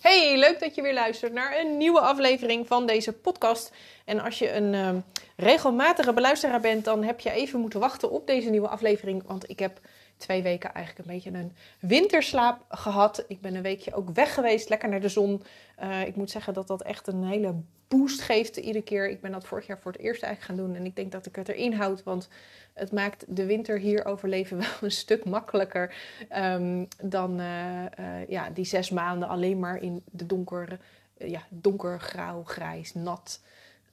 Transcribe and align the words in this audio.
Hey, 0.00 0.38
leuk 0.38 0.60
dat 0.60 0.74
je 0.74 0.82
weer 0.82 0.94
luistert 0.94 1.32
naar 1.32 1.58
een 1.58 1.76
nieuwe 1.76 2.00
aflevering 2.00 2.66
van 2.66 2.86
deze 2.86 3.12
podcast. 3.12 3.72
En 4.04 4.20
als 4.20 4.38
je 4.38 4.52
een 4.52 4.72
uh, 4.72 4.90
regelmatige 5.36 6.12
beluisteraar 6.12 6.60
bent, 6.60 6.84
dan 6.84 7.02
heb 7.02 7.20
je 7.20 7.30
even 7.30 7.60
moeten 7.60 7.80
wachten 7.80 8.10
op 8.10 8.26
deze 8.26 8.50
nieuwe 8.50 8.68
aflevering. 8.68 9.22
Want 9.26 9.50
ik 9.50 9.58
heb 9.58 9.80
twee 10.18 10.42
weken 10.42 10.74
eigenlijk 10.74 11.08
een 11.08 11.14
beetje 11.14 11.38
een 11.38 11.52
winterslaap 11.80 12.64
gehad. 12.68 13.24
Ik 13.28 13.40
ben 13.40 13.54
een 13.54 13.62
weekje 13.62 13.94
ook 13.94 14.10
weg 14.10 14.34
geweest, 14.34 14.68
lekker 14.68 14.88
naar 14.88 15.00
de 15.00 15.08
zon. 15.08 15.42
Uh, 15.82 16.06
ik 16.06 16.16
moet 16.16 16.30
zeggen 16.30 16.54
dat 16.54 16.66
dat 16.66 16.82
echt 16.82 17.06
een 17.06 17.24
hele 17.24 17.54
boost 17.88 18.20
geeft 18.20 18.56
iedere 18.56 18.84
keer. 18.84 19.10
Ik 19.10 19.20
ben 19.20 19.32
dat 19.32 19.46
vorig 19.46 19.66
jaar 19.66 19.78
voor 19.78 19.92
het 19.92 20.00
eerst 20.00 20.22
eigenlijk 20.22 20.58
gaan 20.58 20.66
doen. 20.66 20.76
En 20.76 20.84
ik 20.84 20.96
denk 20.96 21.12
dat 21.12 21.26
ik 21.26 21.36
het 21.36 21.48
erin 21.48 21.72
houd, 21.72 22.02
want 22.02 22.28
het 22.72 22.92
maakt 22.92 23.24
de 23.28 23.46
winter 23.46 23.78
hier 23.78 24.04
overleven 24.04 24.58
wel 24.58 24.66
een 24.80 24.90
stuk 24.90 25.24
makkelijker 25.24 25.94
um, 26.36 26.88
dan 27.02 27.40
uh, 27.40 27.82
uh, 27.82 28.28
ja, 28.28 28.50
die 28.50 28.64
zes 28.64 28.90
maanden 28.90 29.28
alleen 29.28 29.58
maar 29.58 29.82
in 29.82 30.02
de 30.10 30.26
donker, 30.26 30.78
ja, 31.16 31.42
donker, 31.48 32.00
grauw, 32.00 32.42
grijs, 32.44 32.94
nat. 32.94 33.40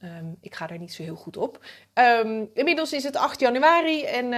Um, 0.06 0.36
ik 0.40 0.54
ga 0.54 0.66
daar 0.66 0.78
niet 0.78 0.92
zo 0.92 1.02
heel 1.02 1.16
goed 1.16 1.36
op. 1.36 1.64
Um, 1.94 2.50
inmiddels 2.54 2.92
is 2.92 3.04
het 3.04 3.16
8 3.16 3.40
januari 3.40 4.04
en 4.04 4.24
uh, 4.24 4.30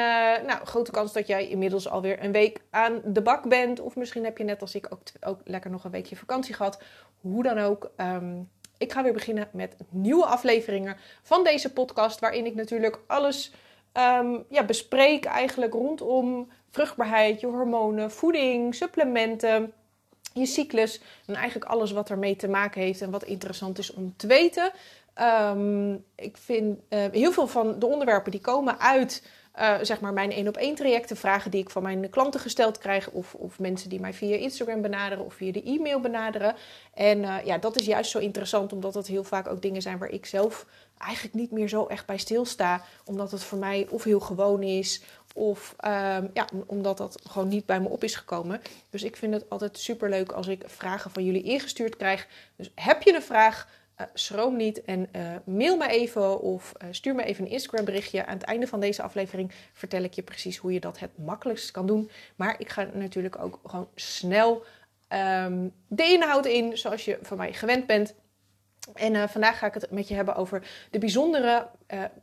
nou, 0.46 0.64
grote 0.64 0.90
kans 0.90 1.12
dat 1.12 1.26
jij 1.26 1.48
inmiddels 1.48 1.88
alweer 1.88 2.24
een 2.24 2.32
week 2.32 2.60
aan 2.70 3.00
de 3.04 3.22
bak 3.22 3.48
bent. 3.48 3.80
Of 3.80 3.96
misschien 3.96 4.24
heb 4.24 4.38
je 4.38 4.44
net 4.44 4.60
als 4.60 4.74
ik 4.74 4.86
ook, 4.92 5.00
ook 5.20 5.40
lekker 5.44 5.70
nog 5.70 5.84
een 5.84 5.90
weekje 5.90 6.16
vakantie 6.16 6.54
gehad. 6.54 6.82
Hoe 7.20 7.42
dan 7.42 7.58
ook. 7.58 7.90
Um, 7.96 8.50
ik 8.78 8.92
ga 8.92 9.02
weer 9.02 9.12
beginnen 9.12 9.48
met 9.52 9.76
nieuwe 9.88 10.24
afleveringen 10.24 10.96
van 11.22 11.44
deze 11.44 11.72
podcast. 11.72 12.20
Waarin 12.20 12.46
ik 12.46 12.54
natuurlijk 12.54 13.00
alles 13.06 13.52
ja, 14.48 14.64
bespreek 14.66 15.24
eigenlijk 15.24 15.72
rondom 15.72 16.48
vruchtbaarheid, 16.70 17.40
je 17.40 17.46
hormonen, 17.46 18.10
voeding, 18.10 18.74
supplementen 18.74 19.72
je 20.38 20.46
cyclus 20.46 21.00
en 21.26 21.34
eigenlijk 21.34 21.70
alles 21.70 21.90
wat 21.92 22.10
ermee 22.10 22.36
te 22.36 22.48
maken 22.48 22.80
heeft 22.80 23.00
en 23.00 23.10
wat 23.10 23.24
interessant 23.24 23.78
is 23.78 23.92
om 23.92 24.14
te 24.16 24.26
weten. 24.26 24.72
Um, 25.20 26.04
ik 26.16 26.36
vind 26.36 26.78
uh, 26.88 27.04
heel 27.12 27.32
veel 27.32 27.46
van 27.46 27.78
de 27.78 27.86
onderwerpen 27.86 28.30
die 28.30 28.40
komen 28.40 28.80
uit 28.80 29.22
uh, 29.60 29.74
zeg 29.82 30.00
maar 30.00 30.12
mijn 30.12 30.32
één 30.32 30.48
op 30.48 30.56
één 30.56 30.74
trajecten, 30.74 31.16
vragen 31.16 31.50
die 31.50 31.60
ik 31.60 31.70
van 31.70 31.82
mijn 31.82 32.10
klanten 32.10 32.40
gesteld 32.40 32.78
krijg, 32.78 33.10
of, 33.10 33.34
of 33.34 33.58
mensen 33.58 33.88
die 33.88 34.00
mij 34.00 34.14
via 34.14 34.36
Instagram 34.36 34.82
benaderen 34.82 35.24
of 35.24 35.34
via 35.34 35.52
de 35.52 35.62
e-mail 35.62 36.00
benaderen. 36.00 36.54
En 36.94 37.18
uh, 37.18 37.36
ja, 37.44 37.58
dat 37.58 37.80
is 37.80 37.86
juist 37.86 38.10
zo 38.10 38.18
interessant, 38.18 38.72
omdat 38.72 38.94
het 38.94 39.06
heel 39.06 39.24
vaak 39.24 39.48
ook 39.48 39.62
dingen 39.62 39.82
zijn 39.82 39.98
waar 39.98 40.10
ik 40.10 40.26
zelf 40.26 40.66
eigenlijk 40.98 41.34
niet 41.34 41.50
meer 41.50 41.68
zo 41.68 41.86
echt 41.86 42.06
bij 42.06 42.18
stilsta, 42.18 42.82
omdat 43.04 43.30
het 43.30 43.44
voor 43.44 43.58
mij 43.58 43.86
of 43.90 44.04
heel 44.04 44.20
gewoon 44.20 44.62
is, 44.62 45.02
of 45.34 45.74
um, 45.84 46.30
ja, 46.32 46.46
omdat 46.66 46.96
dat 46.96 47.20
gewoon 47.26 47.48
niet 47.48 47.66
bij 47.66 47.80
me 47.80 47.88
op 47.88 48.04
is 48.04 48.14
gekomen. 48.14 48.60
Dus 48.90 49.02
ik 49.02 49.16
vind 49.16 49.34
het 49.34 49.50
altijd 49.50 49.78
super 49.78 50.08
leuk 50.08 50.32
als 50.32 50.46
ik 50.46 50.62
vragen 50.66 51.10
van 51.10 51.24
jullie 51.24 51.42
ingestuurd 51.42 51.96
krijg. 51.96 52.26
Dus 52.56 52.70
heb 52.74 53.02
je 53.02 53.14
een 53.14 53.22
vraag? 53.22 53.68
Uh, 54.00 54.06
schroom 54.14 54.56
niet 54.56 54.82
en 54.84 55.08
uh, 55.16 55.36
mail 55.44 55.76
me 55.76 55.88
even 55.88 56.40
of 56.40 56.72
uh, 56.82 56.88
stuur 56.90 57.14
me 57.14 57.24
even 57.24 57.44
een 57.44 57.50
Instagram 57.50 57.84
berichtje. 57.84 58.26
Aan 58.26 58.34
het 58.34 58.42
einde 58.42 58.66
van 58.66 58.80
deze 58.80 59.02
aflevering 59.02 59.52
vertel 59.72 60.02
ik 60.02 60.12
je 60.12 60.22
precies 60.22 60.56
hoe 60.56 60.72
je 60.72 60.80
dat 60.80 60.98
het 60.98 61.18
makkelijkst 61.18 61.70
kan 61.70 61.86
doen. 61.86 62.10
Maar 62.36 62.54
ik 62.58 62.68
ga 62.68 62.88
natuurlijk 62.92 63.38
ook 63.38 63.60
gewoon 63.64 63.88
snel 63.94 64.64
um, 65.44 65.72
de 65.88 66.04
inhoud 66.04 66.46
in, 66.46 66.76
zoals 66.76 67.04
je 67.04 67.18
van 67.22 67.36
mij 67.36 67.52
gewend 67.52 67.86
bent. 67.86 68.14
En 68.94 69.28
vandaag 69.28 69.58
ga 69.58 69.66
ik 69.66 69.74
het 69.74 69.90
met 69.90 70.08
je 70.08 70.14
hebben 70.14 70.34
over 70.34 70.68
de 70.90 70.98
bijzondere, 70.98 71.68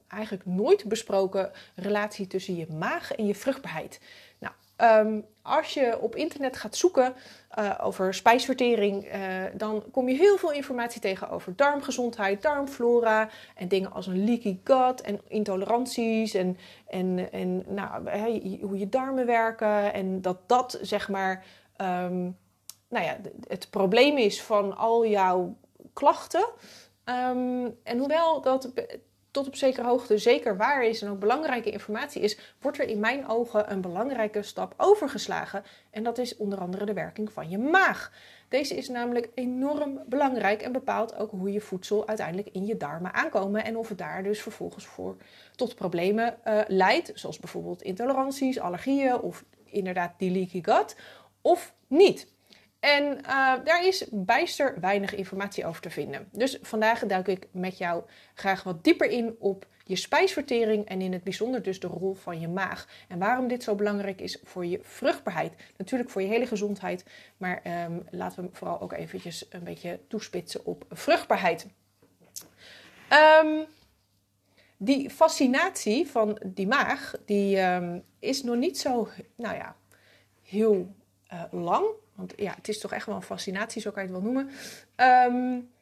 eigenlijk 0.07 0.45
nooit 0.45 0.85
besproken 0.85 1.51
relatie 1.75 2.27
tussen 2.27 2.55
je 2.55 2.67
maag 2.67 3.11
en 3.11 3.25
je 3.25 3.35
vruchtbaarheid. 3.35 3.99
Nou, 4.39 4.53
Um, 4.77 5.25
als 5.45 5.73
je 5.73 5.97
op 6.01 6.15
internet 6.15 6.57
gaat 6.57 6.75
zoeken 6.75 7.13
uh, 7.59 7.79
over 7.81 8.13
spijsvertering, 8.13 9.15
uh, 9.15 9.43
dan 9.53 9.83
kom 9.91 10.09
je 10.09 10.15
heel 10.15 10.37
veel 10.37 10.51
informatie 10.51 11.01
tegen 11.01 11.29
over 11.29 11.55
darmgezondheid, 11.55 12.41
darmflora 12.41 13.29
en 13.55 13.67
dingen 13.67 13.91
als 13.91 14.07
een 14.07 14.25
leaky 14.25 14.59
gut 14.63 15.01
en 15.01 15.21
intoleranties 15.27 16.33
en, 16.33 16.57
en, 16.87 17.31
en 17.31 17.63
nou, 17.67 18.09
hoe 18.61 18.77
je 18.77 18.89
darmen 18.89 19.25
werken 19.25 19.93
en 19.93 20.21
dat 20.21 20.37
dat 20.47 20.79
zeg 20.81 21.09
maar 21.09 21.45
um, 21.77 22.37
nou 22.89 23.05
ja, 23.05 23.17
het 23.47 23.69
probleem 23.69 24.17
is 24.17 24.41
van 24.41 24.77
al 24.77 25.05
jouw 25.05 25.57
klachten. 25.93 26.45
Um, 27.05 27.77
en 27.83 27.97
hoewel 27.97 28.41
dat 28.41 28.71
tot 29.35 29.47
op 29.47 29.55
zekere 29.55 29.87
hoogte 29.87 30.17
zeker 30.17 30.57
waar 30.57 30.85
is 30.85 31.01
en 31.01 31.09
ook 31.09 31.19
belangrijke 31.19 31.71
informatie 31.71 32.21
is, 32.21 32.37
wordt 32.61 32.79
er 32.79 32.87
in 32.87 32.99
mijn 32.99 33.27
ogen 33.27 33.71
een 33.71 33.81
belangrijke 33.81 34.41
stap 34.41 34.73
overgeslagen. 34.77 35.63
En 35.91 36.03
dat 36.03 36.17
is 36.17 36.37
onder 36.37 36.59
andere 36.59 36.85
de 36.85 36.93
werking 36.93 37.31
van 37.31 37.49
je 37.49 37.57
maag. 37.57 38.11
Deze 38.49 38.75
is 38.75 38.89
namelijk 38.89 39.29
enorm 39.33 40.03
belangrijk 40.05 40.61
en 40.61 40.71
bepaalt 40.71 41.15
ook 41.15 41.31
hoe 41.31 41.51
je 41.51 41.61
voedsel 41.61 42.07
uiteindelijk 42.07 42.49
in 42.51 42.65
je 42.65 42.77
darmen 42.77 43.13
aankomen 43.13 43.63
en 43.63 43.77
of 43.77 43.89
het 43.89 43.97
daar 43.97 44.23
dus 44.23 44.41
vervolgens 44.41 44.85
voor 44.85 45.17
tot 45.55 45.75
problemen 45.75 46.37
uh, 46.47 46.61
leidt, 46.67 47.11
zoals 47.13 47.39
bijvoorbeeld 47.39 47.81
intoleranties, 47.81 48.59
allergieën 48.59 49.19
of 49.19 49.43
inderdaad 49.63 50.13
die 50.17 50.31
leaky 50.31 50.63
gut, 50.63 50.95
of 51.41 51.73
niet. 51.87 52.33
En 52.85 53.03
uh, 53.03 53.53
daar 53.63 53.85
is 53.85 54.05
bijster 54.11 54.79
weinig 54.79 55.15
informatie 55.15 55.65
over 55.65 55.81
te 55.81 55.89
vinden. 55.89 56.27
Dus 56.31 56.57
vandaag 56.61 57.05
duik 57.05 57.27
ik 57.27 57.47
met 57.51 57.77
jou 57.77 58.03
graag 58.33 58.63
wat 58.63 58.83
dieper 58.83 59.09
in 59.09 59.35
op 59.39 59.65
je 59.83 59.95
spijsvertering 59.95 60.85
en 60.85 61.01
in 61.01 61.13
het 61.13 61.23
bijzonder 61.23 61.61
dus 61.61 61.79
de 61.79 61.87
rol 61.87 62.13
van 62.13 62.39
je 62.39 62.47
maag. 62.47 62.87
En 63.07 63.19
waarom 63.19 63.47
dit 63.47 63.63
zo 63.63 63.75
belangrijk 63.75 64.21
is 64.21 64.39
voor 64.43 64.65
je 64.65 64.79
vruchtbaarheid. 64.81 65.53
Natuurlijk 65.77 66.09
voor 66.09 66.21
je 66.21 66.27
hele 66.27 66.47
gezondheid, 66.47 67.05
maar 67.37 67.61
um, 67.85 68.03
laten 68.09 68.43
we 68.43 68.49
vooral 68.51 68.81
ook 68.81 68.93
eventjes 68.93 69.45
een 69.49 69.63
beetje 69.63 69.99
toespitsen 70.07 70.65
op 70.65 70.85
vruchtbaarheid. 70.89 71.67
Um, 73.43 73.65
die 74.77 75.09
fascinatie 75.09 76.07
van 76.07 76.41
die 76.45 76.67
maag, 76.67 77.13
die 77.25 77.61
um, 77.61 78.03
is 78.19 78.43
nog 78.43 78.55
niet 78.55 78.79
zo, 78.79 79.09
nou 79.35 79.55
ja, 79.55 79.75
heel 80.41 80.95
uh, 81.33 81.43
lang. 81.51 81.85
Want 82.15 82.33
ja, 82.35 82.53
het 82.55 82.67
is 82.67 82.79
toch 82.79 82.91
echt 82.91 83.05
wel 83.05 83.15
een 83.15 83.21
fascinatie, 83.21 83.81
zo 83.81 83.91
kan 83.91 84.03
je 84.03 84.09
het 84.09 84.21
wel 84.21 84.31
noemen. 84.31 84.49
Um, 84.95 85.73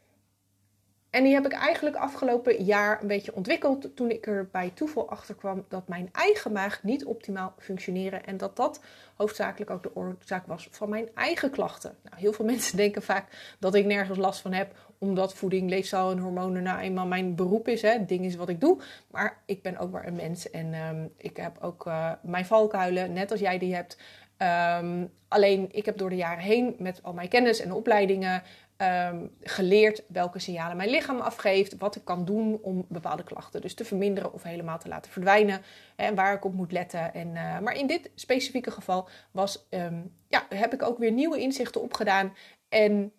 en 1.14 1.24
die 1.24 1.34
heb 1.34 1.46
ik 1.46 1.52
eigenlijk 1.52 1.96
afgelopen 1.96 2.64
jaar 2.64 3.02
een 3.02 3.08
beetje 3.08 3.36
ontwikkeld 3.36 3.96
toen 3.96 4.12
ik 4.12 4.28
er 4.28 4.50
bij 4.52 4.72
toeval 4.74 5.10
achter 5.10 5.36
kwam 5.36 5.66
dat 5.70 5.88
mijn 5.88 6.10
eigen 6.12 6.52
maag 6.52 6.84
niet 6.84 7.06
optimaal 7.06 7.54
functioneerde. 7.58 8.18
En 8.18 8.38
dat 8.38 8.56
dat 8.56 8.82
hoofdzakelijk 9.16 9.72
ook 9.72 9.84
de 9.84 9.96
oorzaak 9.96 10.48
was 10.48 10.68
van 10.72 10.90
mijn 10.90 11.10
eigen 11.16 11.50
klachten. 11.50 11.96
Nou, 12.04 12.16
heel 12.18 12.34
veel 12.34 12.46
mensen 12.54 12.78
denken 12.78 13.02
vaak 13.02 13.56
dat 13.60 13.76
ik 13.76 13.86
nergens 13.86 14.18
last 14.18 14.42
van 14.42 14.54
heb, 14.54 14.76
omdat 14.98 15.34
voeding, 15.34 15.70
leefstijl 15.70 16.12
en 16.12 16.18
hormonen 16.18 16.64
nou 16.64 16.80
eenmaal 16.80 17.08
mijn 17.08 17.36
beroep 17.36 17.68
is. 17.68 17.82
Hè. 17.82 17.90
Het 17.90 18.08
ding 18.08 18.26
is 18.26 18.36
wat 18.36 18.50
ik 18.50 18.62
doe. 18.62 18.82
Maar 19.12 19.42
ik 19.46 19.62
ben 19.62 19.78
ook 19.78 19.92
maar 19.92 20.08
een 20.08 20.16
mens 20.16 20.50
en 20.50 20.74
um, 20.74 21.14
ik 21.18 21.38
heb 21.38 21.58
ook 21.62 21.86
uh, 21.88 22.12
mijn 22.22 22.46
valkuilen, 22.46 23.14
net 23.14 23.32
als 23.32 23.40
jij 23.40 23.58
die 23.58 23.76
hebt. 23.76 23.98
Um, 24.38 25.12
alleen 25.28 25.70
ik 25.72 25.86
heb 25.86 25.98
door 25.98 26.10
de 26.10 26.16
jaren 26.16 26.44
heen 26.44 26.76
met 26.80 27.04
al 27.04 27.14
mijn 27.14 27.28
kennis 27.28 27.60
en 27.60 27.72
opleidingen 27.72 28.44
um, 28.78 29.36
geleerd 29.42 30.04
welke 30.08 30.40
signalen 30.40 30.78
mijn 30.78 30.90
lichaam 30.90 31.20
afgeeft, 31.20 31.78
wat 31.78 31.96
ik 31.96 32.06
kan 32.06 32.26
doen 32.26 32.60
om 32.62 32.86
bepaalde 32.90 33.24
klachten 33.24 33.62
dus 33.62 33.74
te 33.74 33.86
verminderen 33.86 34.34
of 34.34 34.44
helemaal 34.44 34.80
te 34.80 34.88
laten 34.88 35.12
verdwijnen 35.12 35.62
en 35.96 36.16
waar 36.16 36.34
ik 36.34 36.46
op 36.46 36.54
moet 36.54 36.72
letten. 36.72 37.14
En, 37.14 37.28
uh, 37.28 37.60
maar 37.60 37.78
in 37.78 37.88
dit 37.88 38.12
specifieke 38.16 38.72
geval 38.72 39.10
was, 39.32 39.68
um, 39.70 40.14
ja, 40.28 40.46
heb 40.50 40.74
ik 40.74 40.84
ook 40.84 40.98
weer 40.98 41.12
nieuwe 41.12 41.40
inzichten 41.40 41.82
opgedaan 41.82 42.34
en 42.70 43.12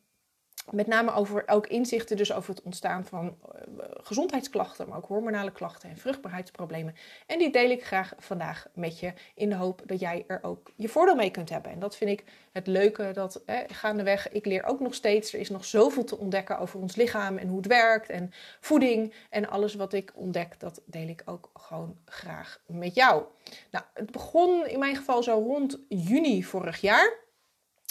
met 0.71 0.87
name 0.87 1.13
over 1.13 1.43
ook 1.47 1.67
inzichten 1.67 2.17
dus 2.17 2.33
over 2.33 2.55
het 2.55 2.63
ontstaan 2.63 3.05
van 3.05 3.25
uh, 3.27 3.85
gezondheidsklachten, 3.91 4.89
maar 4.89 4.99
ook 4.99 5.07
hormonale 5.07 5.53
klachten 5.53 5.91
en 5.91 5.97
vruchtbaarheidsproblemen. 5.97 6.95
En 7.27 7.39
die 7.39 7.53
deel 7.53 7.71
ik 7.71 7.85
graag 7.85 8.13
vandaag 8.19 8.67
met 8.75 8.99
je 9.01 9.13
in 9.35 9.49
de 9.49 9.55
hoop 9.55 9.83
dat 9.85 10.01
jij 10.01 10.25
er 10.27 10.39
ook 10.43 10.73
je 10.77 10.89
voordeel 10.89 11.15
mee 11.15 11.31
kunt 11.31 11.51
hebben. 11.51 11.73
En 11.73 11.79
dat 11.79 11.97
vind 11.97 12.11
ik 12.11 12.25
het 12.53 12.67
leuke, 12.67 13.11
dat 13.13 13.43
eh, 13.47 13.59
gaandeweg, 13.67 14.33
ik 14.33 14.47
leer 14.47 14.65
ook 14.65 14.81
nog 14.81 14.95
steeds, 14.95 15.33
er 15.33 15.41
is 15.41 15.51
nog 15.51 15.65
zoveel 15.65 16.05
te 16.05 16.19
ontdekken 16.19 16.59
over 16.59 16.81
ons 16.81 16.97
lichaam 16.97 17.37
en 17.37 17.49
hoe 17.49 17.56
het 17.56 17.67
werkt 17.67 18.11
en 18.11 18.33
voeding 18.61 19.12
en 19.31 19.49
alles 19.49 19.75
wat 19.75 19.93
ik 19.93 20.12
ontdek, 20.15 20.61
dat 20.61 20.81
deel 20.85 21.09
ik 21.09 21.23
ook 21.25 21.50
gewoon 21.55 21.97
graag 22.05 22.61
met 22.67 22.94
jou. 22.94 23.23
Nou, 23.71 23.85
het 23.94 24.11
begon 24.11 24.67
in 24.67 24.79
mijn 24.79 24.97
geval 24.97 25.23
zo 25.23 25.33
rond 25.33 25.79
juni 25.88 26.44
vorig 26.44 26.81
jaar 26.81 27.23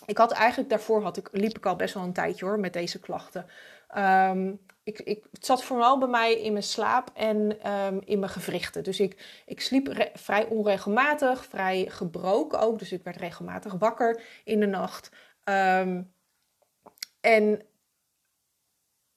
ik 0.05 0.17
had 0.17 0.31
eigenlijk 0.31 0.69
daarvoor 0.69 1.03
had 1.03 1.17
ik, 1.17 1.29
liep 1.31 1.57
ik 1.57 1.65
al 1.65 1.75
best 1.75 1.93
wel 1.93 2.03
een 2.03 2.13
tijdje 2.13 2.45
hoor 2.45 2.59
met 2.59 2.73
deze 2.73 2.99
klachten. 2.99 3.45
Um, 3.97 4.59
ik, 4.83 4.99
ik, 4.99 5.23
het 5.31 5.45
zat 5.45 5.63
vooral 5.63 5.97
bij 5.97 6.07
mij 6.07 6.41
in 6.41 6.51
mijn 6.51 6.63
slaap 6.63 7.11
en 7.13 7.71
um, 7.71 8.01
in 8.05 8.19
mijn 8.19 8.31
gewrichten. 8.31 8.83
Dus 8.83 8.99
ik, 8.99 9.41
ik 9.45 9.61
sliep 9.61 10.09
vrij 10.13 10.45
onregelmatig, 10.45 11.45
vrij 11.45 11.85
gebroken 11.89 12.59
ook. 12.59 12.79
Dus 12.79 12.91
ik 12.91 13.03
werd 13.03 13.17
regelmatig 13.17 13.73
wakker 13.73 14.21
in 14.43 14.59
de 14.59 14.65
nacht. 14.65 15.09
Um, 15.43 16.13
en 17.19 17.61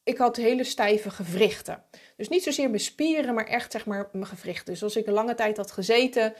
ik 0.02 0.18
had 0.18 0.36
hele 0.36 0.64
stijve 0.64 1.10
gewrichten. 1.10 1.84
Dus 2.16 2.28
niet 2.28 2.42
zozeer 2.42 2.68
mijn 2.68 2.80
spieren, 2.80 3.34
maar 3.34 3.46
echt 3.46 3.72
zeg 3.72 3.86
maar 3.86 4.08
mijn 4.12 4.26
gewrichten. 4.26 4.72
Dus 4.72 4.82
als 4.82 4.96
ik 4.96 5.06
een 5.06 5.12
lange 5.12 5.34
tijd 5.34 5.56
had 5.56 5.70
gezeten, 5.70 6.34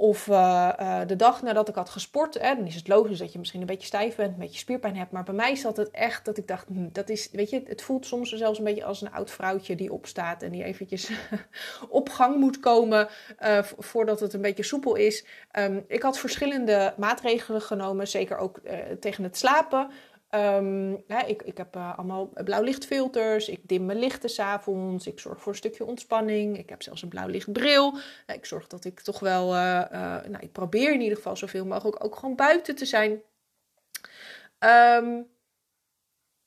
Of 0.00 0.26
uh, 0.26 0.72
uh, 0.80 1.00
de 1.06 1.16
dag 1.16 1.42
nadat 1.42 1.68
ik 1.68 1.74
had 1.74 1.90
gesport. 1.90 2.34
Hè, 2.40 2.54
dan 2.54 2.66
is 2.66 2.74
het 2.74 2.88
logisch 2.88 3.18
dat 3.18 3.32
je 3.32 3.38
misschien 3.38 3.60
een 3.60 3.66
beetje 3.66 3.86
stijf 3.86 4.16
bent, 4.16 4.32
een 4.32 4.38
beetje 4.38 4.58
spierpijn 4.58 4.96
hebt. 4.96 5.12
Maar 5.12 5.22
bij 5.22 5.34
mij 5.34 5.54
zat 5.54 5.76
het 5.76 5.90
echt 5.90 6.24
dat 6.24 6.38
ik 6.38 6.46
dacht, 6.46 6.66
hm, 6.66 6.88
dat 6.92 7.08
is, 7.08 7.30
weet 7.32 7.50
je, 7.50 7.62
het 7.66 7.82
voelt 7.82 8.06
soms 8.06 8.30
zelfs 8.30 8.58
een 8.58 8.64
beetje 8.64 8.84
als 8.84 9.00
een 9.00 9.12
oud 9.12 9.30
vrouwtje 9.30 9.74
die 9.74 9.92
opstaat 9.92 10.42
en 10.42 10.50
die 10.50 10.64
eventjes 10.64 11.10
op 11.88 12.08
gang 12.08 12.36
moet 12.36 12.60
komen 12.60 13.08
uh, 13.40 13.62
voordat 13.78 14.20
het 14.20 14.32
een 14.32 14.42
beetje 14.42 14.62
soepel 14.62 14.94
is. 14.94 15.24
Um, 15.52 15.84
ik 15.88 16.02
had 16.02 16.18
verschillende 16.18 16.94
maatregelen 16.96 17.62
genomen, 17.62 18.08
zeker 18.08 18.36
ook 18.36 18.60
tegen 19.00 19.24
het 19.24 19.36
slapen. 19.36 19.90
Um, 20.30 21.04
hè, 21.06 21.26
ik, 21.26 21.42
ik 21.42 21.56
heb 21.56 21.76
uh, 21.76 21.98
allemaal 21.98 22.30
blauwlichtfilters. 22.44 23.48
Ik 23.48 23.60
dim 23.62 23.86
mijn 23.86 23.98
lichten 23.98 24.30
s'avonds. 24.30 25.06
Ik 25.06 25.20
zorg 25.20 25.40
voor 25.40 25.52
een 25.52 25.58
stukje 25.58 25.84
ontspanning. 25.84 26.58
Ik 26.58 26.68
heb 26.68 26.82
zelfs 26.82 27.02
een 27.02 27.08
blauwlichtbril. 27.08 27.94
Uh, 27.94 28.36
ik 28.36 28.46
zorg 28.46 28.66
dat 28.66 28.84
ik 28.84 29.00
toch 29.00 29.20
wel. 29.20 29.54
Uh, 29.54 29.60
nou, 29.90 30.38
ik 30.40 30.52
probeer 30.52 30.92
in 30.92 31.00
ieder 31.00 31.16
geval 31.16 31.36
zoveel 31.36 31.66
mogelijk 31.66 32.04
ook 32.04 32.16
gewoon 32.16 32.36
buiten 32.36 32.74
te 32.74 32.84
zijn. 32.84 33.22
Um, 34.58 35.26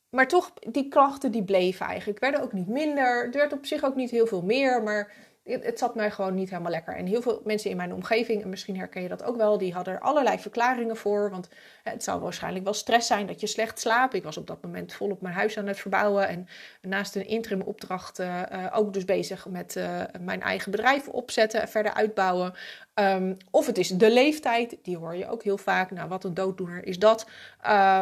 maar 0.10 0.28
toch, 0.28 0.54
die 0.54 0.88
klachten 0.88 1.32
die 1.32 1.44
bleven 1.44 1.86
eigenlijk. 1.86 2.20
Werden 2.20 2.42
ook 2.42 2.54
niet 2.54 2.68
minder. 2.68 3.26
Er 3.26 3.32
werd 3.32 3.54
op 3.54 3.66
zich 3.66 3.84
ook 3.84 3.96
niet 3.96 4.12
heel 4.12 4.28
veel 4.28 4.42
meer. 4.42 4.84
Maar 4.84 5.14
het 5.44 5.80
zat 5.80 5.96
mij 5.96 6.12
gewoon 6.12 6.34
niet 6.34 6.50
helemaal 6.50 6.72
lekker. 6.72 6.96
En 6.96 7.06
heel 7.06 7.22
veel 7.22 7.42
mensen 7.44 7.70
in 7.70 7.78
mijn 7.78 7.94
omgeving, 7.94 8.42
en 8.42 8.50
misschien 8.50 8.78
herken 8.78 9.02
je 9.02 9.08
dat 9.08 9.24
ook 9.24 9.38
wel, 9.38 9.58
die 9.58 9.74
hadden 9.74 9.94
er 9.94 10.00
allerlei 10.00 10.40
verklaringen 10.40 10.98
voor. 10.98 11.30
Want 11.30 11.50
het 11.84 12.04
zou 12.04 12.22
waarschijnlijk 12.22 12.64
wel 12.64 12.74
stress 12.74 13.08
zijn 13.08 13.28
dat 13.28 13.40
je 13.40 13.48
slecht 13.48 13.80
slaapt. 13.80 14.14
Ik 14.14 14.24
was 14.24 14.38
op 14.38 14.48
dat 14.48 14.62
moment 14.62 14.94
volop 14.94 15.22
mijn 15.22 15.36
huis 15.36 15.58
aan 15.58 15.68
het 15.68 15.80
verbouwen. 15.80 16.28
En 16.28 16.48
naast 16.82 17.16
een 17.16 17.28
interim 17.28 17.62
opdracht 17.62 18.20
uh, 18.20 18.44
ook 18.74 18.94
dus 18.94 19.06
bezig 19.06 19.48
met 19.48 19.76
uh, 19.76 20.02
mijn 20.20 20.42
eigen 20.42 20.72
bedrijf 20.72 21.08
opzetten 21.08 21.62
en 21.62 21.68
verder 21.68 21.94
uitbouwen. 21.94 22.54
Um, 22.96 23.38
of 23.52 23.66
het 23.66 23.78
is 23.78 23.88
de 23.88 24.12
leeftijd, 24.12 24.78
die 24.82 24.98
hoor 24.98 25.16
je 25.16 25.30
ook 25.30 25.44
heel 25.44 25.58
vaak. 25.58 25.92
Nou, 25.92 26.10
wat 26.10 26.24
een 26.24 26.34
dooddoener 26.34 26.86
is 26.86 27.00
dat. 27.00 27.28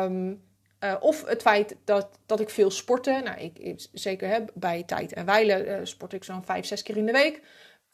Um, 0.04 0.48
uh, 0.80 0.96
of 1.00 1.26
het 1.26 1.42
feit 1.42 1.76
dat, 1.84 2.08
dat 2.26 2.40
ik 2.40 2.50
veel 2.50 2.72
sportte. 2.72 3.22
Nou, 3.24 3.40
ik, 3.40 3.88
zeker 3.94 4.28
hè, 4.28 4.40
bij 4.54 4.84
tijd 4.84 5.14
en 5.14 5.26
wijlen 5.26 5.68
uh, 5.68 5.80
sport 5.84 6.14
ik 6.14 6.24
zo'n 6.24 6.46
vijf, 6.46 6.66
zes 6.66 6.84
keer 6.84 6.98
in 6.98 7.06
de 7.06 7.12
week. 7.12 7.42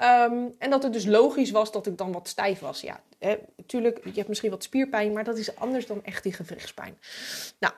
Um, 0.04 0.56
en 0.60 0.70
dat 0.70 0.84
het 0.84 0.94
dus 0.94 1.06
logisch 1.06 1.52
was 1.52 1.72
dat 1.72 1.88
ik 1.88 1.98
dan 1.98 2.12
wat 2.12 2.28
stijf 2.28 2.60
was. 2.60 2.82
Ja, 2.82 3.00
natuurlijk, 3.58 4.00
je 4.04 4.12
hebt 4.14 4.28
misschien 4.28 4.50
wat 4.50 4.64
spierpijn, 4.64 5.14
maar 5.14 5.24
dat 5.24 5.38
is 5.38 5.56
anders 5.56 5.88
dan 5.88 6.04
echt 6.04 6.24
die 6.24 6.34
gewrichtspijn. 6.34 6.98
Nou, 7.60 7.74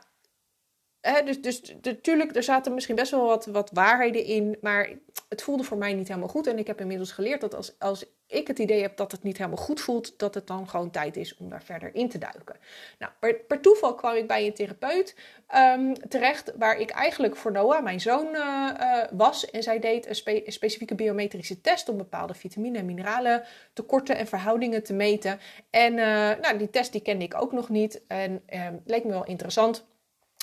dus, 1.26 1.42
dus 1.42 1.76
natuurlijk, 1.82 2.36
er 2.36 2.44
zaten 2.44 2.74
misschien 2.74 2.96
best 2.96 3.12
wel 3.12 3.26
wat, 3.26 3.46
wat 3.46 3.70
waarheden 3.74 4.24
in, 4.24 4.58
maar 4.62 4.90
het 5.30 5.42
voelde 5.42 5.64
voor 5.64 5.78
mij 5.78 5.94
niet 5.94 6.08
helemaal 6.08 6.30
goed. 6.30 6.48
En 6.48 6.58
ik 6.58 6.68
heb 6.68 6.82
inmiddels 6.82 7.12
geleerd 7.12 7.42
dat 7.42 7.56
als, 7.56 7.80
als 7.80 8.06
ik 8.28 8.48
het 8.48 8.60
idee 8.60 8.82
heb 8.82 8.98
dat 8.98 9.12
het 9.12 9.24
niet 9.24 9.38
helemaal 9.38 9.64
goed 9.64 9.82
voelt, 9.82 10.20
dat 10.20 10.34
het 10.34 10.48
dan 10.48 10.70
gewoon 10.70 10.92
tijd 10.92 11.18
is 11.18 11.38
om 11.38 11.50
daar 11.50 11.64
verder 11.64 11.96
in 11.96 12.10
te 12.10 12.18
duiken. 12.18 12.56
Nou, 13.00 13.12
per, 13.48 13.62
toeval 13.62 13.96
kwam 13.96 14.16
ik 14.16 14.28
bij 14.28 14.46
een 14.46 14.54
therapeut 14.54 15.16
um, 15.56 16.10
terecht, 16.10 16.54
waar 16.58 16.80
ik 16.80 16.90
eigenlijk 16.90 17.36
voor 17.36 17.52
Noah, 17.52 17.84
mijn 17.84 18.02
zoon, 18.02 18.28
uh, 18.36 18.70
uh, 18.80 19.04
was. 19.12 19.50
En 19.50 19.64
zij 19.64 19.80
deed 19.80 20.08
een, 20.08 20.16
spe 20.16 20.46
een, 20.46 20.52
specifieke 20.52 20.96
biometrische 20.96 21.62
test 21.62 21.90
om 21.90 21.98
bepaalde 21.98 22.34
vitamine 22.34 22.78
en 22.78 22.86
mineralen 22.86 23.44
tekorten 23.74 24.18
en 24.18 24.28
verhoudingen 24.28 24.84
te 24.84 24.94
meten. 24.94 25.40
En 25.70 25.94
uh, 25.94 26.00
nou, 26.42 26.58
die 26.58 26.70
test 26.70 26.92
die 26.92 27.02
kende 27.02 27.26
ik 27.26 27.42
ook 27.42 27.52
nog 27.52 27.70
niet 27.70 28.02
en 28.08 28.32
um, 28.32 28.82
leek 28.86 29.04
me 29.04 29.10
wel 29.10 29.26
interessant. 29.26 29.86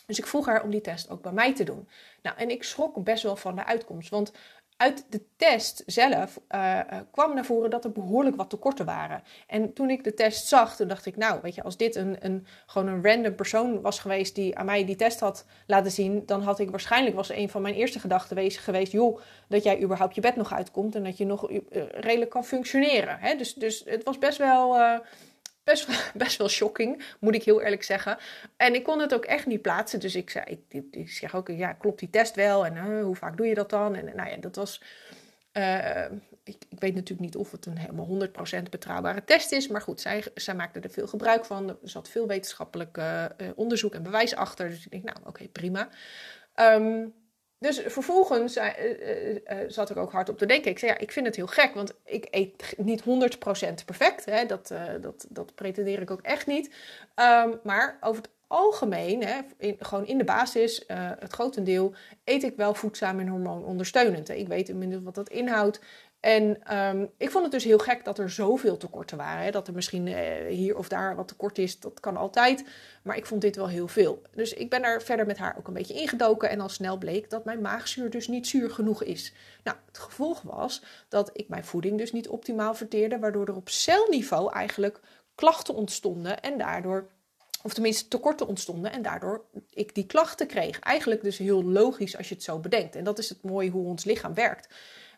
Dus 0.07 0.19
ik 0.19 0.27
vroeg 0.27 0.47
haar 0.47 0.63
om 0.63 0.71
die 0.71 0.81
test 0.81 1.11
ook 1.11 1.23
bij 1.23 1.33
mij 1.33 1.55
te 1.55 1.65
doen. 1.65 1.89
Nou, 2.23 2.37
en 2.37 2.51
ik 2.51 2.65
schrok 2.65 3.05
best 3.05 3.23
wel 3.23 3.37
van 3.37 3.57
de 3.57 3.65
uitkomst. 3.65 4.11
Want 4.11 4.33
uit 4.77 5.07
de 5.09 5.23
test 5.37 5.83
zelf 5.87 6.41
uh, 6.55 6.81
kwam 7.11 7.35
naar 7.35 7.45
voren 7.45 7.71
dat 7.71 7.85
er 7.85 7.93
behoorlijk 7.93 8.37
wat 8.37 8.51
tekorten 8.51 8.85
waren. 8.85 9.23
En 9.47 9.73
toen 9.73 9.91
ik 9.91 10.05
de 10.05 10.15
test 10.15 10.47
zag, 10.47 10.77
toen 10.77 10.89
dacht 10.89 11.07
ik, 11.07 11.17
nou, 11.17 11.39
weet 11.43 11.55
je, 11.55 11.63
als 11.63 11.77
dit 11.77 11.97
een, 11.97 12.17
een, 12.21 12.47
gewoon 12.67 12.89
een 12.89 13.05
random 13.05 13.35
persoon 13.35 13.81
was 13.81 13.99
geweest 13.99 14.35
die 14.35 14.59
aan 14.59 14.67
mij 14.67 14.85
die 14.85 14.97
test 14.97 15.21
had 15.21 15.47
laten 15.67 15.91
zien, 15.91 16.23
dan 16.27 16.43
had 16.43 16.59
ik 16.59 16.71
waarschijnlijk, 16.71 17.17
was 17.17 17.29
een 17.29 17.49
van 17.49 17.63
mijn 17.63 17.75
eerste 17.75 18.01
gedachten 18.01 18.51
geweest, 18.51 18.93
joh, 18.93 19.21
dat 19.49 19.63
jij 19.63 19.83
überhaupt 19.83 20.15
je 20.15 20.21
bed 20.21 20.37
nog 20.37 20.53
uitkomt 20.53 20.95
en 20.95 21.05
dat 21.05 21.17
je 21.17 21.27
nog 21.27 21.51
uh, 21.51 21.59
redelijk 21.91 22.31
kan 22.31 22.45
functioneren. 22.45 23.19
Hè? 23.19 23.35
Dus, 23.37 23.55
dus 23.55 23.83
het 23.85 24.05
was 24.05 24.19
best 24.19 24.39
wel. 24.39 24.77
Best, 25.65 25.89
best 26.25 26.37
wel 26.37 26.49
shocking, 26.49 27.05
moet 27.21 27.35
ik 27.35 27.45
heel 27.45 27.63
eerlijk 27.63 27.83
zeggen. 27.83 28.19
En 28.57 28.75
ik 28.75 28.83
kon 28.83 28.99
het 28.99 29.15
ook 29.15 29.25
echt 29.25 29.47
niet 29.47 29.63
plaatsen. 29.63 30.01
Dus 30.01 30.15
ik, 30.15 30.31
zei, 30.31 30.45
ik, 30.69 30.85
ik 30.91 31.11
zeg 31.11 31.35
ook, 31.35 31.49
ja, 31.49 31.73
klopt 31.73 31.99
die 31.99 32.11
test 32.11 32.35
wel? 32.35 32.67
En 32.67 32.77
uh, 32.77 33.03
hoe 33.03 33.17
vaak 33.17 33.37
doe 33.37 33.47
je 33.47 33.55
dat 33.55 33.71
dan? 33.71 33.95
En 33.95 34.17
nou 34.17 34.31
ja, 34.31 34.37
dat 34.37 34.57
was... 34.57 34.83
Uh, 35.53 36.05
ik, 36.45 36.57
ik, 36.69 36.81
weet 36.81 36.95
natuurlijk 36.95 37.21
niet 37.21 37.37
of 37.37 37.51
het 37.51 37.67
een 37.67 37.79
helemaal 37.79 38.29
100% 38.59 38.63
betrouwbare 38.71 39.25
test 39.25 39.53
is. 39.53 39.69
Maar 39.69 39.81
goed, 39.81 40.01
zij, 40.01 40.25
zij 40.35 40.55
maakte 40.55 40.81
er 40.81 40.91
veel 40.91 41.07
gebruik 41.07 41.45
van. 41.45 41.69
Er 41.69 41.77
zat 41.83 42.09
veel 42.09 42.27
wetenschappelijk 42.27 42.97
uh, 42.97 43.25
onderzoek 43.55 43.95
en 43.95 44.03
bewijs 44.03 44.35
achter. 44.35 44.69
Dus 44.69 44.85
ik 44.85 44.91
denk, 44.91 45.05
nou, 45.05 45.17
oké, 45.25 45.49
prima. 45.49 45.89
Um, 46.57 47.15
dus 47.65 47.81
vervolgens 47.87 48.57
uh, 48.57 48.67
uh, 48.79 49.31
uh, 49.31 49.39
zat 49.69 49.91
ik 49.91 49.97
ook 49.97 50.13
hard 50.13 50.29
op 50.29 50.39
te 50.39 50.47
denken. 50.47 50.71
Ik 50.71 50.79
zei, 50.79 50.93
ja, 50.93 50.99
ik 50.99 51.13
vind 51.13 51.27
het 51.27 51.37
heel 51.37 51.47
gek, 51.47 51.75
want 51.75 51.95
ik 52.05 52.27
eet 52.31 52.75
niet 52.77 53.03
100% 53.03 53.05
perfect. 53.85 54.25
Hè? 54.25 54.47
Dat, 54.47 54.75
dat, 55.01 55.27
dat 55.29 55.55
pretendeer 55.55 56.01
ik 56.01 56.11
ook 56.11 56.21
echt 56.21 56.47
niet. 56.47 56.71
Um, 57.17 57.61
maar 57.63 57.99
over 58.01 58.23
het 58.23 58.31
algemeen, 58.47 59.25
hè, 59.25 59.41
gewoon 59.79 60.07
in 60.07 60.19
de 60.19 60.25
basis, 60.25 60.85
het 61.19 61.33
grotendeel, 61.33 61.95
eet 62.25 62.43
ik 62.43 62.57
wel 62.57 62.75
voedzaam 62.75 63.21
en 63.21 63.29
hormoonondersteunend. 63.29 64.29
Hè? 64.29 64.35
Ik 64.35 64.49
weet 64.49 64.69
inmiddels 64.69 65.03
wat 65.03 65.15
dat 65.15 65.29
inhoudt. 65.29 65.81
En 66.25 66.77
um, 66.77 67.11
ik 67.17 67.31
vond 67.31 67.43
het 67.43 67.53
dus 67.53 67.65
heel 67.65 67.79
gek 67.79 68.05
dat 68.05 68.19
er 68.19 68.31
zoveel 68.31 68.77
tekorten 68.77 69.17
waren. 69.17 69.45
Hè? 69.45 69.51
Dat 69.51 69.69
er 69.69 69.75
misschien 69.75 70.07
uh, 70.07 70.17
hier 70.49 70.77
of 70.77 70.89
daar 70.89 71.17
wat 71.17 71.29
tekort 71.29 71.59
is, 71.59 71.81
dat 71.81 72.01
kan 72.01 72.17
altijd. 72.17 72.65
Maar 73.03 73.17
ik 73.17 73.27
vond 73.27 73.41
dit 73.41 73.57
wel 73.57 73.69
heel 73.69 73.89
veel. 73.89 74.23
Dus 74.35 74.53
ik 74.53 74.71
ben 74.71 74.83
er 74.83 75.03
verder 75.03 75.27
met 75.27 75.39
haar 75.39 75.57
ook 75.59 75.67
een 75.69 75.75
beetje 75.75 75.95
ingedoken. 75.95 76.51
En 76.51 76.61
al 76.61 76.69
snel 76.69 76.99
bleek 76.99 77.31
dat 77.31 77.45
mijn 77.45 77.61
maagzuur 77.61 78.11
dus 78.11 78.29
niet 78.29 78.47
zuur 78.47 78.71
genoeg 78.71 79.03
is. 79.03 79.33
Nou, 79.65 79.77
het 79.87 79.99
gevolg 79.99 80.43
was 80.43 80.83
dat 81.09 81.31
ik 81.33 81.49
mijn 81.49 81.65
voeding 81.65 81.99
dus 81.99 82.13
niet 82.13 82.29
optimaal 82.29 82.75
verteerde. 82.75 83.19
Waardoor 83.19 83.47
er 83.47 83.57
op 83.57 83.69
celniveau 83.69 84.53
eigenlijk 84.53 85.01
klachten 85.35 85.75
ontstonden. 85.75 86.41
En 86.41 86.59
daardoor 86.59 87.07
of 87.63 87.75
tenminste 87.75 88.09
tekorten 88.09 88.47
ontstonden 88.47 88.93
en 88.93 89.03
daardoor 89.03 89.45
ik 89.71 89.95
die 89.95 90.07
klachten 90.07 90.47
kreeg. 90.47 90.79
Eigenlijk 90.79 91.23
dus 91.23 91.39
heel 91.39 91.65
logisch 91.65 92.17
als 92.17 92.29
je 92.29 92.35
het 92.35 92.45
zo 92.45 92.59
bedenkt. 92.59 92.97
En 92.97 93.05
dat 93.05 93.19
is 93.19 93.29
het 93.29 93.43
mooie 93.43 93.71
hoe 93.71 93.87
ons 93.87 94.05
lichaam 94.05 94.35
werkt 94.35 94.69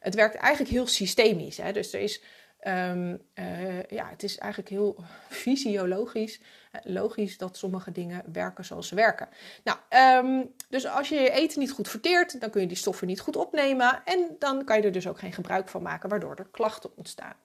het 0.01 0.15
werkt 0.15 0.35
eigenlijk 0.35 0.73
heel 0.73 0.87
systemisch. 0.87 1.57
Hè? 1.57 1.73
Dus 1.73 1.93
er 1.93 2.01
is, 2.01 2.23
um, 2.63 3.23
uh, 3.35 3.83
ja, 3.83 4.09
het 4.09 4.23
is 4.23 4.39
eigenlijk 4.39 4.71
heel 4.71 5.05
fysiologisch, 5.29 6.41
logisch 6.83 7.39
dat 7.39 7.57
sommige 7.57 7.93
dingen 7.93 8.23
werken 8.33 8.65
zoals 8.65 8.89
ze 8.89 8.95
werken. 8.95 9.29
Nou, 9.65 9.79
um, 10.27 10.55
dus 10.69 10.87
als 10.87 11.09
je 11.09 11.15
je 11.15 11.31
eten 11.31 11.61
niet 11.61 11.73
goed 11.73 11.89
verteert, 11.89 12.41
dan 12.41 12.51
kun 12.51 12.61
je 12.61 12.67
die 12.67 12.77
stoffen 12.77 13.07
niet 13.07 13.21
goed 13.21 13.37
opnemen 13.37 14.03
en 14.05 14.37
dan 14.39 14.65
kan 14.65 14.77
je 14.77 14.83
er 14.83 14.93
dus 14.93 15.09
ook 15.09 15.19
geen 15.19 15.33
gebruik 15.33 15.69
van 15.69 15.83
maken, 15.83 16.09
waardoor 16.09 16.35
er 16.37 16.49
klachten 16.51 16.97
ontstaan. 16.97 17.37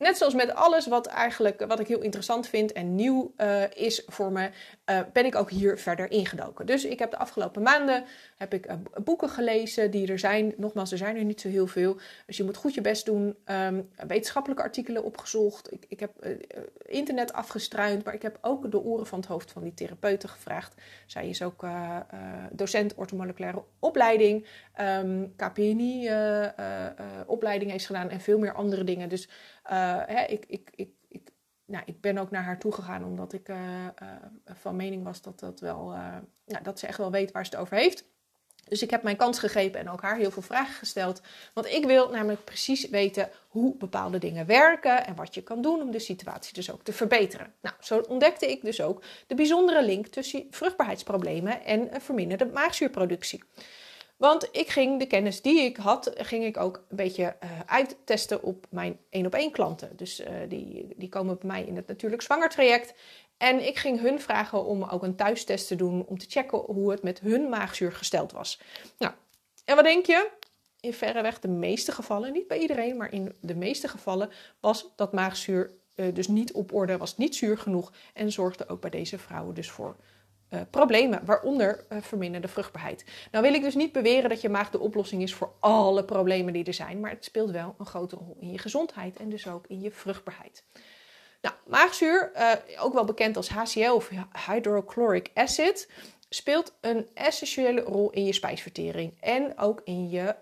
Net 0.00 0.16
zoals 0.16 0.34
met 0.34 0.54
alles 0.54 0.86
wat, 0.86 1.06
eigenlijk, 1.06 1.64
wat 1.66 1.80
ik 1.80 1.86
heel 1.86 2.00
interessant 2.00 2.46
vind 2.48 2.72
en 2.72 2.94
nieuw 2.94 3.32
uh, 3.36 3.62
is 3.74 4.02
voor 4.06 4.32
me, 4.32 4.50
uh, 4.90 5.00
ben 5.12 5.24
ik 5.24 5.34
ook 5.34 5.50
hier 5.50 5.78
verder 5.78 6.10
ingedoken. 6.10 6.66
Dus 6.66 6.84
ik 6.84 6.98
heb 6.98 7.10
de 7.10 7.16
afgelopen 7.16 7.62
maanden 7.62 8.04
heb 8.36 8.54
ik, 8.54 8.66
uh, 8.66 8.72
boeken 9.04 9.28
gelezen 9.28 9.90
die 9.90 10.08
er 10.08 10.18
zijn. 10.18 10.54
Nogmaals, 10.56 10.92
er 10.92 10.98
zijn 10.98 11.16
er 11.16 11.24
niet 11.24 11.40
zo 11.40 11.48
heel 11.48 11.66
veel. 11.66 11.96
Dus 12.26 12.36
je 12.36 12.44
moet 12.44 12.56
goed 12.56 12.74
je 12.74 12.80
best 12.80 13.06
doen. 13.06 13.36
Um, 13.44 13.90
wetenschappelijke 14.06 14.62
artikelen 14.62 15.04
opgezocht. 15.04 15.72
Ik, 15.72 15.84
ik 15.88 16.00
heb 16.00 16.26
internet 16.82 17.32
afgestruind, 17.32 18.04
maar 18.04 18.14
ik 18.14 18.22
heb 18.22 18.38
ook 18.40 18.70
de 18.70 18.80
oren 18.80 19.06
van 19.06 19.18
het 19.18 19.28
hoofd 19.28 19.52
van 19.52 19.62
die 19.62 19.74
therapeuten 19.74 20.28
gevraagd. 20.28 20.74
Zij 21.06 21.28
is 21.28 21.42
ook 21.42 21.66
docent 22.50 22.94
orthomoleculaire 22.94 23.62
opleiding. 23.78 24.46
Um, 24.80 25.34
KPNI 25.36 26.10
opleiding 27.26 27.70
heeft 27.70 27.86
gedaan 27.86 28.10
en 28.10 28.20
veel 28.20 28.38
meer 28.38 28.54
andere 28.54 28.84
dingen. 28.84 29.08
Dus 29.08 29.28
hè, 30.06 30.24
ik, 30.24 30.44
ik, 30.46 30.70
ik, 30.74 30.90
ik, 31.08 31.30
nou, 31.64 31.82
ik 31.86 32.00
ben 32.00 32.18
ook 32.18 32.30
naar 32.30 32.44
haar 32.44 32.58
toegegaan 32.58 33.04
omdat 33.04 33.32
ik 33.32 33.48
uh, 33.48 33.56
uh, 34.02 34.08
van 34.44 34.76
mening 34.76 35.04
was 35.04 35.22
dat, 35.22 35.40
dat, 35.40 35.60
wel, 35.60 35.84
nou, 36.44 36.62
dat 36.62 36.78
ze 36.78 36.86
echt 36.86 36.98
wel 36.98 37.10
weet 37.10 37.32
waar 37.32 37.44
ze 37.44 37.50
het 37.50 37.60
over 37.60 37.76
heeft. 37.76 38.04
Dus 38.70 38.82
ik 38.82 38.90
heb 38.90 39.02
mijn 39.02 39.16
kans 39.16 39.38
gegeven 39.38 39.80
en 39.80 39.90
ook 39.90 40.02
haar 40.02 40.16
heel 40.16 40.30
veel 40.30 40.42
vragen 40.42 40.74
gesteld. 40.74 41.20
Want 41.54 41.66
ik 41.66 41.84
wil 41.84 42.10
namelijk 42.10 42.44
precies 42.44 42.88
weten 42.88 43.28
hoe 43.48 43.76
bepaalde 43.76 44.18
dingen 44.18 44.46
werken 44.46 45.06
en 45.06 45.14
wat 45.14 45.34
je 45.34 45.42
kan 45.42 45.62
doen 45.62 45.82
om 45.82 45.90
de 45.90 45.98
situatie 45.98 46.54
dus 46.54 46.70
ook 46.70 46.82
te 46.82 46.92
verbeteren. 46.92 47.54
Nou, 47.60 47.74
zo 47.80 47.98
ontdekte 47.98 48.50
ik 48.50 48.62
dus 48.62 48.80
ook 48.80 49.02
de 49.26 49.34
bijzondere 49.34 49.84
link 49.84 50.06
tussen 50.06 50.46
vruchtbaarheidsproblemen 50.50 51.64
en 51.64 51.88
verminderde 52.00 52.46
maagzuurproductie. 52.46 53.42
Want 54.20 54.48
ik 54.52 54.68
ging 54.68 54.98
de 54.98 55.06
kennis 55.06 55.42
die 55.42 55.60
ik 55.60 55.76
had, 55.76 56.12
ging 56.16 56.44
ik 56.44 56.56
ook 56.56 56.84
een 56.88 56.96
beetje 56.96 57.36
uh, 57.44 57.50
uittesten 57.66 58.42
op 58.42 58.66
mijn 58.70 58.98
één 59.10 59.26
op 59.26 59.34
één 59.34 59.50
klanten. 59.50 59.96
Dus 59.96 60.20
uh, 60.20 60.26
die, 60.48 60.88
die 60.96 61.08
komen 61.08 61.38
bij 61.38 61.46
mij 61.46 61.64
in 61.64 61.76
het 61.76 61.86
natuurlijk 61.86 62.22
zwanger 62.22 62.48
traject. 62.48 62.94
En 63.36 63.66
ik 63.66 63.78
ging 63.78 64.00
hun 64.00 64.20
vragen 64.20 64.64
om 64.64 64.82
ook 64.82 65.02
een 65.02 65.16
thuistest 65.16 65.66
te 65.66 65.76
doen 65.76 66.04
om 66.06 66.18
te 66.18 66.26
checken 66.28 66.58
hoe 66.58 66.90
het 66.90 67.02
met 67.02 67.20
hun 67.20 67.48
maagzuur 67.48 67.92
gesteld 67.92 68.32
was. 68.32 68.60
Nou, 68.98 69.12
en 69.64 69.74
wat 69.74 69.84
denk 69.84 70.06
je? 70.06 70.30
in 70.80 70.94
verreweg 70.94 71.40
de 71.40 71.48
meeste 71.48 71.92
gevallen, 71.92 72.32
niet 72.32 72.48
bij 72.48 72.58
iedereen, 72.58 72.96
maar 72.96 73.12
in 73.12 73.32
de 73.40 73.54
meeste 73.54 73.88
gevallen, 73.88 74.30
was 74.60 74.86
dat 74.96 75.12
maagzuur 75.12 75.70
uh, 75.96 76.14
dus 76.14 76.28
niet 76.28 76.52
op 76.52 76.72
orde, 76.72 76.96
was 76.96 77.16
niet 77.16 77.36
zuur 77.36 77.58
genoeg 77.58 77.92
en 78.14 78.32
zorgde 78.32 78.68
ook 78.68 78.80
bij 78.80 78.90
deze 78.90 79.18
vrouwen 79.18 79.54
dus 79.54 79.70
voor 79.70 79.96
uh, 80.50 80.60
problemen, 80.70 81.24
waaronder 81.24 81.84
uh, 81.88 81.98
verminderde 82.00 82.48
vruchtbaarheid. 82.48 83.04
Nou 83.30 83.44
wil 83.44 83.54
ik 83.54 83.62
dus 83.62 83.74
niet 83.74 83.92
beweren 83.92 84.28
dat 84.28 84.40
je 84.40 84.48
maag 84.48 84.70
de 84.70 84.78
oplossing 84.78 85.22
is 85.22 85.34
voor 85.34 85.52
alle 85.60 86.04
problemen 86.04 86.52
die 86.52 86.64
er 86.64 86.74
zijn, 86.74 87.00
maar 87.00 87.10
het 87.10 87.24
speelt 87.24 87.50
wel 87.50 87.74
een 87.78 87.86
grote 87.86 88.16
rol 88.16 88.36
in 88.40 88.50
je 88.50 88.58
gezondheid 88.58 89.16
en 89.16 89.28
dus 89.28 89.48
ook 89.48 89.66
in 89.66 89.80
je 89.80 89.90
vruchtbaarheid. 89.90 90.64
Nou, 91.40 91.54
maagzuur, 91.66 92.32
uh, 92.36 92.52
ook 92.82 92.92
wel 92.92 93.04
bekend 93.04 93.36
als 93.36 93.48
HCl 93.48 93.90
of 93.90 94.10
hydrochloric 94.46 95.30
acid, 95.34 95.90
speelt 96.28 96.74
een 96.80 97.08
essentiële 97.14 97.80
rol 97.80 98.10
in 98.10 98.24
je 98.24 98.32
spijsvertering 98.32 99.20
en 99.20 99.58
ook 99.58 99.80
in 99.84 100.08
je 100.08 100.34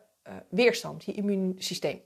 weerstand, 0.48 1.04
je 1.04 1.12
immuunsysteem. 1.12 2.02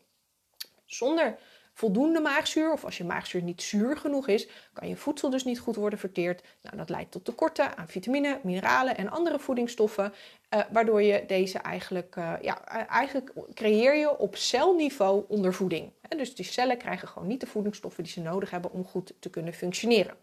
Zonder 0.85 1.39
voldoende 1.73 2.21
maagzuur, 2.21 2.73
of 2.73 2.85
als 2.85 2.97
je 2.97 3.05
maagzuur 3.05 3.43
niet 3.43 3.63
zuur 3.63 3.97
genoeg 3.97 4.29
is, 4.29 4.49
kan 4.73 4.89
je 4.89 4.97
voedsel 4.97 5.31
dus 5.31 5.45
niet 5.45 5.59
goed 5.59 5.77
worden 5.77 5.99
verteerd. 5.99 6.43
Nou, 6.63 6.77
dat 6.77 6.89
leidt 6.89 7.11
tot 7.11 7.25
tekorten 7.25 7.77
aan 7.77 7.89
vitamine, 7.89 8.41
mineralen 8.43 8.97
en 8.97 9.11
andere 9.11 9.39
voedingsstoffen, 9.39 10.13
uh, 10.55 10.61
waardoor 10.73 11.03
je 11.03 11.25
deze 11.27 11.59
eigenlijk, 11.59 12.17
uh, 12.17 12.33
ja, 12.41 12.65
eigenlijk 12.87 13.33
creëer 13.55 13.97
je 13.97 14.19
op 14.19 14.37
celniveau 14.37 15.25
ondervoeding. 15.29 15.93
Dus 16.09 16.35
die 16.35 16.45
cellen 16.45 16.79
krijgen 16.79 17.09
gewoon 17.09 17.29
niet 17.29 17.41
de 17.41 17.47
voedingsstoffen 17.47 18.05
die 18.05 18.13
ze 18.13 18.21
nodig 18.21 18.51
hebben 18.51 18.73
om 18.73 18.85
goed 18.85 19.13
te 19.19 19.31
kunnen 19.31 19.53
functioneren. 19.53 20.17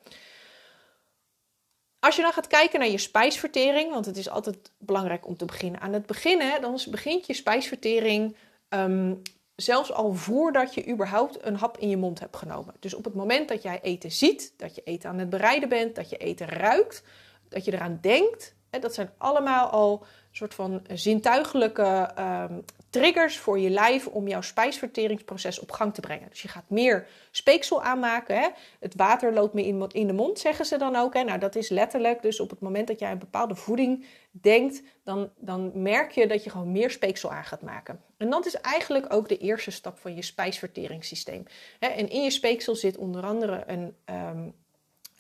Als 2.00 2.15
je 2.15 2.22
dan 2.22 2.34
gaat 2.34 2.48
kijken 2.48 2.79
naar 2.79 2.89
je 2.89 2.98
spijsvertering, 2.98 3.91
want 3.91 4.06
het 4.06 4.18
is 4.18 4.29
altijd 4.29 4.72
belangrijk 4.77 5.27
om 5.27 5.38
te 5.38 5.46
beginnen 5.46 5.82
aan 5.82 5.94
het 5.94 6.06
begin, 6.06 6.41
dan 6.62 6.79
begint 6.89 7.25
je 7.25 7.34
spijsvertering 7.34 8.36
um, 8.70 9.22
zelfs 9.61 9.91
al 9.91 10.13
voordat 10.13 10.73
je 10.73 10.87
überhaupt 10.87 11.45
een 11.45 11.55
hap 11.55 11.77
in 11.77 11.89
je 11.89 11.97
mond 11.97 12.19
hebt 12.19 12.37
genomen. 12.37 12.73
Dus 12.79 12.93
op 12.93 13.03
het 13.03 13.13
moment 13.13 13.49
dat 13.49 13.61
jij 13.61 13.79
eten 13.81 14.11
ziet, 14.11 14.53
dat 14.57 14.75
je 14.75 14.81
eten 14.83 15.09
aan 15.09 15.19
het 15.19 15.29
bereiden 15.29 15.69
bent, 15.69 15.95
dat 15.95 16.09
je 16.09 16.17
eten 16.17 16.47
ruikt, 16.47 17.03
dat 17.49 17.65
je 17.65 17.73
eraan 17.73 17.97
denkt, 18.01 18.55
dat 18.69 18.93
zijn 18.93 19.09
allemaal 19.17 19.67
al 19.67 20.05
soort 20.31 20.53
van 20.53 20.81
zintuigelijke 20.93 22.09
um, 22.19 22.63
triggers 22.89 23.38
voor 23.38 23.60
je 23.60 23.69
lijf 23.69 24.08
om 24.08 24.27
jouw 24.27 24.41
spijsverteringsproces 24.41 25.60
op 25.60 25.72
gang 25.72 25.93
te 25.93 26.01
brengen. 26.01 26.29
Dus 26.29 26.41
je 26.41 26.48
gaat 26.48 26.69
meer 26.69 27.08
speeksel 27.31 27.84
aanmaken. 27.84 28.39
Hè? 28.39 28.48
Het 28.79 28.96
water 28.96 29.34
loopt 29.34 29.53
meer 29.53 29.89
in, 29.93 30.08
de 30.08 30.13
mond, 30.13 30.39
zeggen 30.39 30.65
ze 30.65 30.77
dan 30.77 30.96
ook. 30.96 31.13
Hè? 31.13 31.24
Nou, 31.24 31.39
dat 31.39 31.55
is 31.55 31.69
letterlijk. 31.69 32.22
Dus 32.22 32.39
op 32.39 32.50
het 32.50 32.60
moment 32.60 32.88
dat 32.88 33.00
jij 33.00 33.12
een 33.12 33.19
bepaalde 33.19 33.55
voeding 33.55 34.05
denkt, 34.31 34.81
dan, 35.03 35.31
dan 35.38 35.72
merk 35.74 36.12
je 36.12 36.27
dat 36.27 36.43
je 36.43 36.50
gewoon 36.50 36.72
meer 36.72 36.91
speeksel 36.91 37.31
aan 37.31 37.46
gaat 37.46 37.62
maken. 37.62 38.01
En 38.17 38.29
dat 38.29 38.46
is 38.46 38.55
eigenlijk 38.55 39.13
ook 39.13 39.29
de 39.29 39.38
eerste 39.38 39.72
stap 39.72 40.00
van 40.00 40.15
je 40.15 40.22
spijsverteringssysteem. 40.22 41.43
Hè? 41.79 41.88
En 41.88 42.10
in 42.10 42.24
je 42.24 42.31
speeksel 42.31 42.75
zit 42.75 42.98
onder 42.98 43.24
andere 43.24 43.63
een. 43.67 43.96
Een 44.05 44.53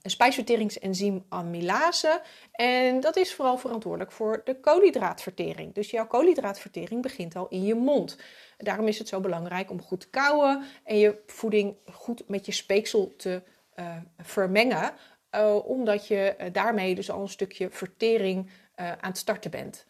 spijsverteringsenzym 0.01 1.25
amylase. 1.29 2.21
En 2.51 2.99
dat 2.99 3.15
is 3.15 3.33
vooral 3.33 3.57
verantwoordelijk 3.57 4.11
voor 4.11 4.41
de 4.43 4.59
koolhydraatvertering. 4.59 5.73
Dus 5.73 5.91
jouw 5.91 6.07
koolhydraatvertering 6.07 7.01
begint 7.01 7.35
al 7.35 7.47
in 7.47 7.63
je 7.63 7.75
mond. 7.75 8.17
Daarom 8.57 8.87
is 8.87 8.99
het 8.99 9.07
zo 9.07 9.19
belangrijk 9.19 9.71
om 9.71 9.81
goed 9.81 9.99
te 9.99 10.09
kauwen 10.09 10.63
en 10.83 10.97
je 10.97 11.21
voeding 11.25 11.75
goed 11.91 12.23
met 12.27 12.45
je 12.45 12.51
speeksel 12.51 13.13
te 13.17 13.41
uh, 13.75 13.95
vermengen. 14.17 14.93
Uh, 15.35 15.55
omdat 15.65 16.07
je 16.07 16.35
uh, 16.39 16.47
daarmee 16.51 16.95
dus 16.95 17.11
al 17.11 17.21
een 17.21 17.29
stukje 17.29 17.69
vertering 17.71 18.49
aan 18.75 19.09
het 19.09 19.17
starten 19.17 19.51
bent. 19.51 19.85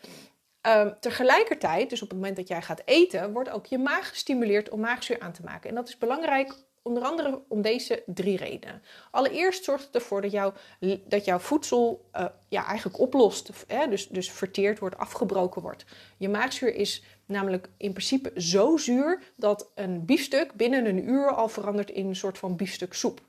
Ehm, 0.62 0.92
tegelijkertijd, 1.00 1.90
dus 1.90 2.02
op 2.02 2.10
het 2.10 2.18
moment 2.18 2.36
dat 2.36 2.48
jij 2.48 2.62
gaat 2.62 2.82
eten, 2.86 3.34
wordt 3.34 3.50
ook 3.50 3.66
je 3.66 3.78
maag 3.78 4.10
gestimuleerd 4.10 4.70
om 4.70 4.80
maagzuur 4.80 5.20
aan 5.20 5.32
te 5.32 5.44
maken. 5.44 5.70
En 5.70 5.76
dat 5.76 5.88
is 5.88 5.98
belangrijk 5.98 6.54
Onder 6.82 7.04
andere 7.04 7.42
om 7.48 7.62
deze 7.62 8.04
drie 8.06 8.38
redenen. 8.38 8.82
Allereerst 9.12 9.64
zorgt 9.64 9.86
het 9.86 9.96
ervoor 9.96 10.22
dat, 10.22 10.32
jouw 10.32 10.54
dat 11.08 11.26
jouw 11.26 11.40
voedsel 11.40 12.06
uh, 12.16 12.26
ja, 12.50 12.66
eigenlijk 12.66 13.00
oplost. 13.00 13.50
Hè? 13.68 13.88
Dus, 13.88 14.08
dus 14.08 14.32
verteerd 14.32 14.80
wordt, 14.80 14.98
afgebroken 14.98 15.62
wordt. 15.62 15.86
Je 16.18 16.30
maagzuur 16.30 16.76
is 16.76 17.04
namelijk 17.26 17.70
in 17.78 17.92
principe 17.92 18.42
zo 18.42 18.78
zuur 18.78 19.22
dat 19.36 19.72
een 19.76 20.06
biefstuk 20.06 20.54
binnen 20.54 20.86
een 20.86 21.10
uur 21.10 21.34
al 21.34 21.50
verandert 21.50 21.90
in 21.90 22.08
een 22.08 22.16
soort 22.16 22.38
van 22.38 22.56
biefstuksoep. 22.56 23.22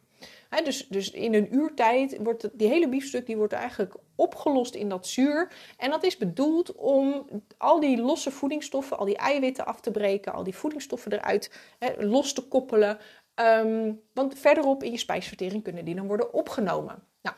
He, 0.50 0.62
dus, 0.62 0.86
dus 0.88 1.10
in 1.10 1.34
een 1.34 1.54
uur 1.54 1.74
tijd 1.74 2.16
wordt 2.22 2.48
die 2.52 2.68
hele 2.68 2.88
biefstuk 2.88 3.26
die 3.26 3.36
wordt 3.36 3.52
eigenlijk 3.52 3.94
opgelost 4.14 4.74
in 4.74 4.88
dat 4.88 5.06
zuur. 5.06 5.52
En 5.76 5.90
dat 5.90 6.04
is 6.04 6.16
bedoeld 6.16 6.74
om 6.74 7.26
al 7.56 7.80
die 7.80 8.00
losse 8.00 8.30
voedingsstoffen, 8.30 8.98
al 8.98 9.04
die 9.04 9.16
eiwitten 9.16 9.66
af 9.66 9.80
te 9.80 9.90
breken, 9.90 10.32
al 10.32 10.44
die 10.44 10.54
voedingsstoffen 10.54 11.12
eruit 11.12 11.50
los 11.98 12.32
te 12.32 12.42
koppelen. 12.42 12.98
Um, 13.40 14.00
want 14.14 14.38
verderop 14.38 14.82
in 14.82 14.90
je 14.90 14.98
spijsvertering 14.98 15.62
kunnen 15.62 15.84
die 15.84 15.94
dan 15.94 16.06
worden 16.06 16.32
opgenomen. 16.32 17.02
Nou, 17.22 17.36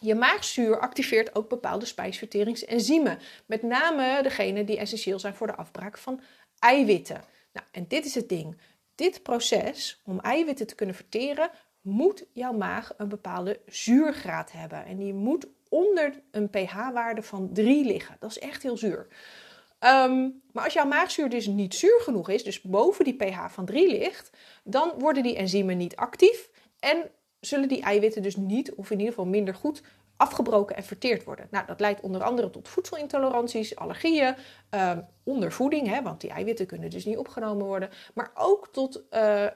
je 0.00 0.14
maagzuur 0.14 0.78
activeert 0.78 1.34
ook 1.34 1.48
bepaalde 1.48 1.84
spijsverteringsenzymen. 1.84 3.18
Met 3.46 3.62
name 3.62 4.22
degene 4.22 4.64
die 4.64 4.78
essentieel 4.78 5.18
zijn 5.18 5.34
voor 5.34 5.46
de 5.46 5.56
afbraak 5.56 5.98
van 5.98 6.20
eiwitten. 6.58 7.20
Nou, 7.52 7.66
en 7.72 7.84
dit 7.88 8.04
is 8.04 8.14
het 8.14 8.28
ding. 8.28 8.60
Dit 8.94 9.22
proces 9.22 10.00
om 10.04 10.20
eiwitten 10.20 10.66
te 10.66 10.74
kunnen 10.74 10.94
verteren, 10.94 11.50
moet 11.80 12.24
jouw 12.32 12.52
maag 12.52 12.92
een 12.96 13.08
bepaalde 13.08 13.60
zuurgraad 13.66 14.52
hebben. 14.52 14.84
En 14.84 14.96
die 14.96 15.14
moet 15.14 15.46
onder 15.68 16.22
een 16.30 16.50
pH-waarde 16.50 17.22
van 17.22 17.52
3 17.52 17.84
liggen. 17.84 18.16
Dat 18.18 18.30
is 18.30 18.38
echt 18.38 18.62
heel 18.62 18.76
zuur. 18.76 19.06
Um, 19.84 20.42
maar 20.52 20.64
als 20.64 20.72
jouw 20.72 20.86
maagzuur 20.86 21.28
dus 21.28 21.46
niet 21.46 21.74
zuur 21.74 22.00
genoeg 22.00 22.28
is, 22.28 22.44
dus 22.44 22.60
boven 22.60 23.04
die 23.04 23.16
pH 23.16 23.48
van 23.48 23.64
3 23.64 23.90
ligt, 23.90 24.30
dan 24.64 24.92
worden 24.98 25.22
die 25.22 25.36
enzymen 25.36 25.76
niet 25.76 25.96
actief 25.96 26.50
en 26.78 27.10
zullen 27.40 27.68
die 27.68 27.82
eiwitten 27.82 28.22
dus 28.22 28.36
niet, 28.36 28.74
of 28.74 28.90
in 28.90 28.98
ieder 28.98 29.14
geval 29.14 29.30
minder 29.30 29.54
goed, 29.54 29.82
afgebroken 30.16 30.76
en 30.76 30.84
verteerd 30.84 31.24
worden. 31.24 31.46
Nou, 31.50 31.66
dat 31.66 31.80
leidt 31.80 32.00
onder 32.00 32.22
andere 32.22 32.50
tot 32.50 32.68
voedselintoleranties, 32.68 33.76
allergieën, 33.76 34.34
uh, 34.74 34.98
ondervoeding, 35.24 35.86
hè, 35.88 36.02
want 36.02 36.20
die 36.20 36.30
eiwitten 36.30 36.66
kunnen 36.66 36.90
dus 36.90 37.04
niet 37.04 37.18
opgenomen 37.18 37.66
worden, 37.66 37.90
maar 38.14 38.30
ook 38.34 38.68
tot 38.72 39.02
uh, 39.10 39.42
uh, 39.42 39.48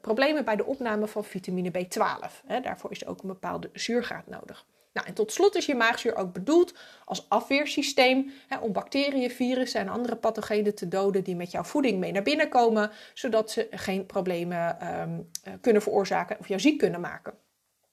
problemen 0.00 0.44
bij 0.44 0.56
de 0.56 0.64
opname 0.64 1.06
van 1.06 1.24
vitamine 1.24 1.70
B12. 1.70 2.46
Hè. 2.46 2.60
Daarvoor 2.60 2.90
is 2.90 3.06
ook 3.06 3.22
een 3.22 3.28
bepaalde 3.28 3.70
zuurgraad 3.72 4.26
nodig. 4.26 4.66
Nou, 4.96 5.08
en 5.08 5.14
tot 5.14 5.32
slot 5.32 5.54
is 5.54 5.66
je 5.66 5.74
maagzuur 5.74 6.16
ook 6.16 6.32
bedoeld 6.32 6.74
als 7.04 7.28
afweersysteem 7.28 8.32
hè, 8.48 8.58
om 8.58 8.72
bacteriën, 8.72 9.30
virussen 9.30 9.80
en 9.80 9.88
andere 9.88 10.16
pathogenen 10.16 10.74
te 10.74 10.88
doden 10.88 11.24
die 11.24 11.36
met 11.36 11.50
jouw 11.50 11.62
voeding 11.62 11.98
mee 11.98 12.12
naar 12.12 12.22
binnen 12.22 12.48
komen, 12.48 12.90
zodat 13.14 13.50
ze 13.50 13.66
geen 13.70 14.06
problemen 14.06 15.00
um, 15.00 15.30
kunnen 15.60 15.82
veroorzaken 15.82 16.38
of 16.38 16.48
jou 16.48 16.60
ziek 16.60 16.78
kunnen 16.78 17.00
maken. 17.00 17.34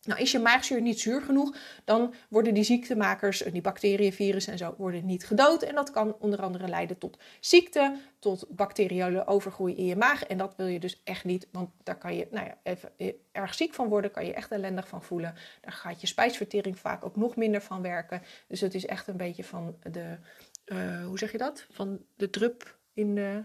Nou, 0.04 0.22
is 0.22 0.32
je 0.32 0.40
maagzuur 0.40 0.82
niet 0.82 1.00
zuur 1.00 1.22
genoeg, 1.22 1.58
dan 1.84 2.14
worden 2.30 2.54
die 2.54 2.64
ziektemakers, 2.64 3.40
die 3.40 3.62
bacteriën, 3.62 4.14
virussen 4.14 4.52
en 4.52 4.58
zo, 4.58 4.76
worden 4.78 5.06
niet 5.06 5.26
gedood. 5.26 5.64
En 5.64 5.76
dat 5.76 5.92
kan 5.92 6.16
onder 6.20 6.42
andere 6.42 6.68
leiden 6.68 6.98
tot 6.98 7.18
ziekte, 7.40 7.96
tot 8.20 8.46
bacteriële 8.50 9.28
overgroei 9.28 9.76
in 9.76 9.86
je 9.86 9.96
maag. 9.96 10.24
En 10.24 10.38
dat 10.38 10.56
wil 10.56 10.66
je 10.66 10.80
dus 10.80 11.02
echt 11.04 11.24
niet, 11.24 11.48
want 11.52 11.70
daar 11.84 11.98
kan 11.98 12.16
je 12.16 12.28
nou 12.32 12.46
ja, 12.46 12.58
even 12.64 12.92
eh, 12.98 13.14
erg 13.32 13.54
ziek 13.54 13.74
van 13.74 13.88
worden, 13.88 14.12
kan 14.12 14.26
je 14.26 14.34
echt 14.34 14.52
ellendig 14.52 14.88
van 14.88 15.04
voelen. 15.04 15.36
Daar 15.62 15.74
gaat 15.74 16.02
je 16.02 16.08
spijsvertering 16.08 16.80
vaak 16.80 17.06
ook 17.06 17.16
nog 17.16 17.36
minder 17.36 17.62
van 17.62 17.82
werken. 17.82 18.22
Dus 18.48 18.62
het 18.62 18.74
is 18.74 18.86
echt 18.86 19.08
een 19.08 19.18
beetje 19.18 19.44
van 19.44 19.76
de, 19.92 20.18
uh, 20.66 21.06
hoe 21.06 21.18
zeg 21.18 21.32
je 21.32 21.38
dat? 21.38 21.66
Van 21.72 22.06
de 22.16 22.30
drup 22.30 22.78
in 22.94 23.16
de... 23.16 23.44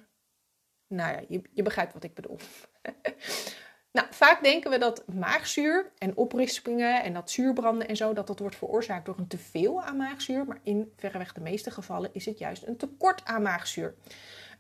Nou 0.87 1.13
ja, 1.13 1.23
je, 1.29 1.43
je 1.53 1.63
begrijpt 1.63 1.93
wat 1.93 2.05
ik 2.05 2.15
bedoel. 2.15 2.39
Nou, 3.93 4.07
vaak 4.11 4.43
denken 4.43 4.71
we 4.71 4.79
dat 4.79 5.05
maagzuur 5.07 5.93
en 5.99 6.17
oprispingen 6.17 7.03
en 7.03 7.13
dat 7.13 7.31
zuurbranden 7.31 7.89
en 7.89 7.97
zo, 7.97 8.13
dat 8.13 8.27
dat 8.27 8.39
wordt 8.39 8.57
veroorzaakt 8.57 9.07
door 9.07 9.19
een 9.19 9.29
teveel 9.29 9.83
aan 9.83 9.97
maagzuur. 9.97 10.45
Maar 10.45 10.61
in 10.63 10.93
verreweg 10.97 11.33
de 11.33 11.41
meeste 11.41 11.71
gevallen 11.71 12.11
is 12.13 12.25
het 12.25 12.39
juist 12.39 12.67
een 12.67 12.77
tekort 12.77 13.25
aan 13.25 13.43
maagzuur. 13.43 13.95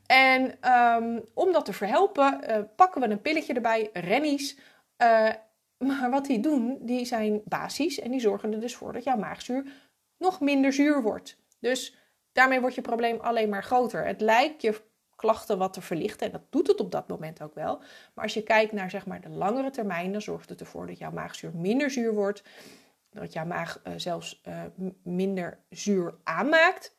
En 0.07 0.71
um, 0.73 1.25
om 1.35 1.53
dat 1.53 1.65
te 1.65 1.73
verhelpen, 1.73 2.41
uh, 2.49 2.59
pakken 2.77 3.01
we 3.01 3.09
een 3.09 3.21
pilletje 3.21 3.55
erbij, 3.55 3.91
rennies. 3.93 4.59
Uh, 5.03 5.31
maar 5.79 6.11
wat 6.11 6.27
die 6.27 6.41
doen, 6.41 6.79
die 6.81 7.05
zijn 7.05 7.43
basis 7.45 8.01
en 8.01 8.11
die 8.11 8.21
zorgen 8.21 8.53
er 8.53 8.61
dus 8.61 8.77
voor 8.77 8.93
dat 8.93 9.05
jouw 9.05 9.17
maagzuur 9.17 9.65
nog 10.19 10.41
minder 10.41 10.73
zuur 10.73 11.03
wordt. 11.03 11.39
Dus 11.61 11.97
daarmee 12.33 12.61
wordt 12.61 12.75
je 12.75 12.81
probleem 12.81 13.21
alleen 13.21 13.49
maar 13.49 13.65
groter. 13.65 14.07
Het 14.07 14.21
lijkt 14.21 14.63
je 14.63 14.81
klachten 15.19 15.59
wat 15.59 15.73
te 15.73 15.81
verlichten. 15.81 16.27
En 16.27 16.33
dat 16.33 16.43
doet 16.51 16.67
het 16.67 16.81
op 16.81 16.91
dat 16.91 17.09
moment 17.09 17.43
ook 17.43 17.55
wel. 17.55 17.79
Maar 18.15 18.25
als 18.25 18.35
je 18.35 18.43
kijkt 18.43 18.73
naar 18.73 18.91
zeg 18.91 19.07
maar, 19.07 19.21
de 19.21 19.29
langere 19.29 19.71
termijn, 19.71 20.13
dan 20.13 20.23
zorgt 20.23 20.49
het 20.49 20.61
ervoor 20.61 20.87
dat 20.87 20.99
jouw 20.99 21.11
maagzuur 21.11 21.51
minder 21.55 21.91
zuur 21.91 22.15
wordt. 22.15 22.43
Dat 23.11 23.33
jouw 23.33 23.45
maag 23.45 23.81
uh, 23.87 23.93
zelfs 23.97 24.43
uh, 24.49 24.63
minder 25.03 25.59
zuur 25.71 26.15
aanmaakt. 26.25 26.97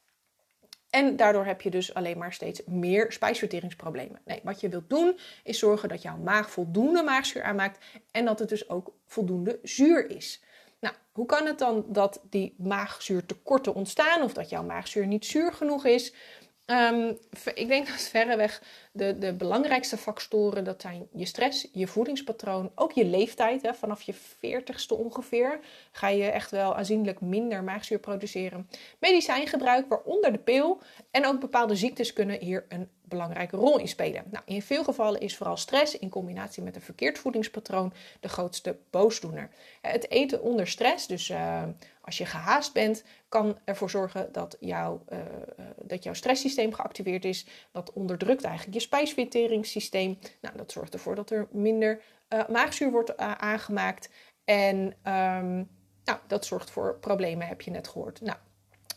En 0.89 1.15
daardoor 1.15 1.45
heb 1.45 1.61
je 1.61 1.69
dus 1.69 1.93
alleen 1.93 2.17
maar 2.17 2.33
steeds 2.33 2.61
meer 2.65 3.11
spijsverteringsproblemen. 3.11 4.21
Nee, 4.25 4.39
wat 4.43 4.61
je 4.61 4.69
wilt 4.69 4.89
doen 4.89 5.19
is 5.43 5.59
zorgen 5.59 5.89
dat 5.89 6.01
jouw 6.01 6.17
maag 6.17 6.51
voldoende 6.51 7.03
maagzuur 7.03 7.43
aanmaakt 7.43 7.85
en 8.11 8.25
dat 8.25 8.39
het 8.39 8.49
dus 8.49 8.69
ook 8.69 8.93
voldoende 9.05 9.59
zuur 9.63 10.09
is. 10.09 10.43
Nou, 10.79 10.95
hoe 11.11 11.25
kan 11.25 11.45
het 11.45 11.59
dan 11.59 11.85
dat 11.88 12.21
die 12.29 12.55
maagzuurtekorten 12.57 13.73
ontstaan 13.73 14.21
of 14.21 14.33
dat 14.33 14.49
jouw 14.49 14.63
maagzuur 14.63 15.07
niet 15.07 15.25
zuur 15.25 15.53
genoeg 15.53 15.85
is? 15.85 16.13
Um, 16.71 17.17
ik 17.53 17.67
denk 17.67 17.88
dat 17.88 18.01
verreweg 18.01 18.61
de, 18.91 19.17
de 19.17 19.33
belangrijkste 19.33 19.97
factoren, 19.97 20.63
dat 20.63 20.81
zijn 20.81 21.07
je 21.13 21.25
stress, 21.25 21.67
je 21.71 21.88
voedingspatroon, 21.88 22.71
ook 22.75 22.91
je 22.91 23.05
leeftijd. 23.05 23.61
Hè. 23.61 23.73
Vanaf 23.73 24.01
je 24.01 24.13
veertigste 24.13 24.95
ongeveer 24.95 25.59
ga 25.91 26.07
je 26.07 26.23
echt 26.23 26.51
wel 26.51 26.75
aanzienlijk 26.75 27.21
minder 27.21 27.63
maagzuur 27.63 27.99
produceren. 27.99 28.69
Medicijngebruik, 28.99 29.88
waaronder 29.88 30.31
de 30.31 30.38
pil 30.38 30.81
en 31.11 31.25
ook 31.25 31.39
bepaalde 31.39 31.75
ziektes 31.75 32.13
kunnen 32.13 32.39
hier 32.39 32.65
een 32.69 32.89
belangrijke 33.09 33.55
rol 33.55 33.79
in 33.79 33.87
spelen. 33.87 34.23
Nou, 34.31 34.43
in 34.45 34.61
veel 34.61 34.83
gevallen 34.83 35.19
is 35.19 35.37
vooral 35.37 35.57
stress 35.57 35.97
in 35.97 36.09
combinatie 36.09 36.63
met 36.63 36.75
een 36.75 36.81
verkeerd 36.81 37.17
voedingspatroon 37.17 37.93
de 38.19 38.29
grootste 38.29 38.77
boosdoener. 38.89 39.49
Het 39.81 40.09
eten 40.09 40.41
onder 40.41 40.67
stress, 40.67 41.07
dus 41.07 41.29
uh, 41.29 41.63
als 42.01 42.17
je 42.17 42.25
gehaast 42.25 42.73
bent, 42.73 43.03
kan 43.29 43.57
ervoor 43.65 43.89
zorgen 43.89 44.31
dat, 44.31 44.57
jouw, 44.59 45.03
uh, 45.09 45.19
dat 45.83 46.03
jouw 46.03 46.13
stresssysteem 46.13 46.73
geactiveerd 46.73 47.25
is. 47.25 47.45
Dat 47.71 47.93
onderdrukt 47.93 48.43
eigenlijk 48.43 48.73
je 48.73 48.81
spijsverteringssysteem. 48.81 50.19
Nou, 50.41 50.57
dat 50.57 50.71
zorgt 50.71 50.93
ervoor 50.93 51.15
dat 51.15 51.29
er 51.29 51.47
minder 51.51 52.01
maagzuur 52.49 52.91
wordt 52.91 53.17
aangemaakt. 53.17 54.09
En 54.43 54.77
um, 55.13 55.69
nou, 56.03 56.19
dat 56.27 56.45
zorgt 56.45 56.69
voor 56.69 56.97
problemen, 56.99 57.47
heb 57.47 57.61
je 57.61 57.71
net 57.71 57.87
gehoord. 57.87 58.21
Nou, 58.21 58.37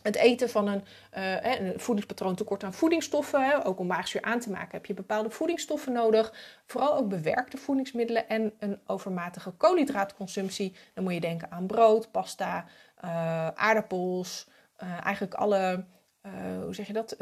het 0.03 0.15
eten 0.15 0.49
van 0.49 0.67
een, 0.67 0.83
uh, 1.17 1.59
een 1.59 1.79
voedingspatroon 1.79 2.35
tekort 2.35 2.63
aan 2.63 2.73
voedingsstoffen, 2.73 3.45
hè, 3.45 3.65
ook 3.65 3.79
om 3.79 3.87
maagzuur 3.87 4.21
aan 4.21 4.39
te 4.39 4.49
maken, 4.49 4.71
heb 4.71 4.85
je 4.85 4.93
bepaalde 4.93 5.29
voedingsstoffen 5.29 5.93
nodig. 5.93 6.33
Vooral 6.65 6.95
ook 6.95 7.09
bewerkte 7.09 7.57
voedingsmiddelen 7.57 8.29
en 8.29 8.53
een 8.59 8.79
overmatige 8.85 9.51
koolhydraatconsumptie. 9.51 10.75
Dan 10.93 11.03
moet 11.03 11.13
je 11.13 11.19
denken 11.19 11.51
aan 11.51 11.67
brood, 11.67 12.11
pasta, 12.11 12.65
uh, 13.03 13.47
aardappels, 13.47 14.47
uh, 14.83 15.05
eigenlijk 15.05 15.33
alle, 15.33 15.85
hoe 16.63 16.75
zeg 16.75 16.87
je 16.87 16.93
dat? 16.93 17.17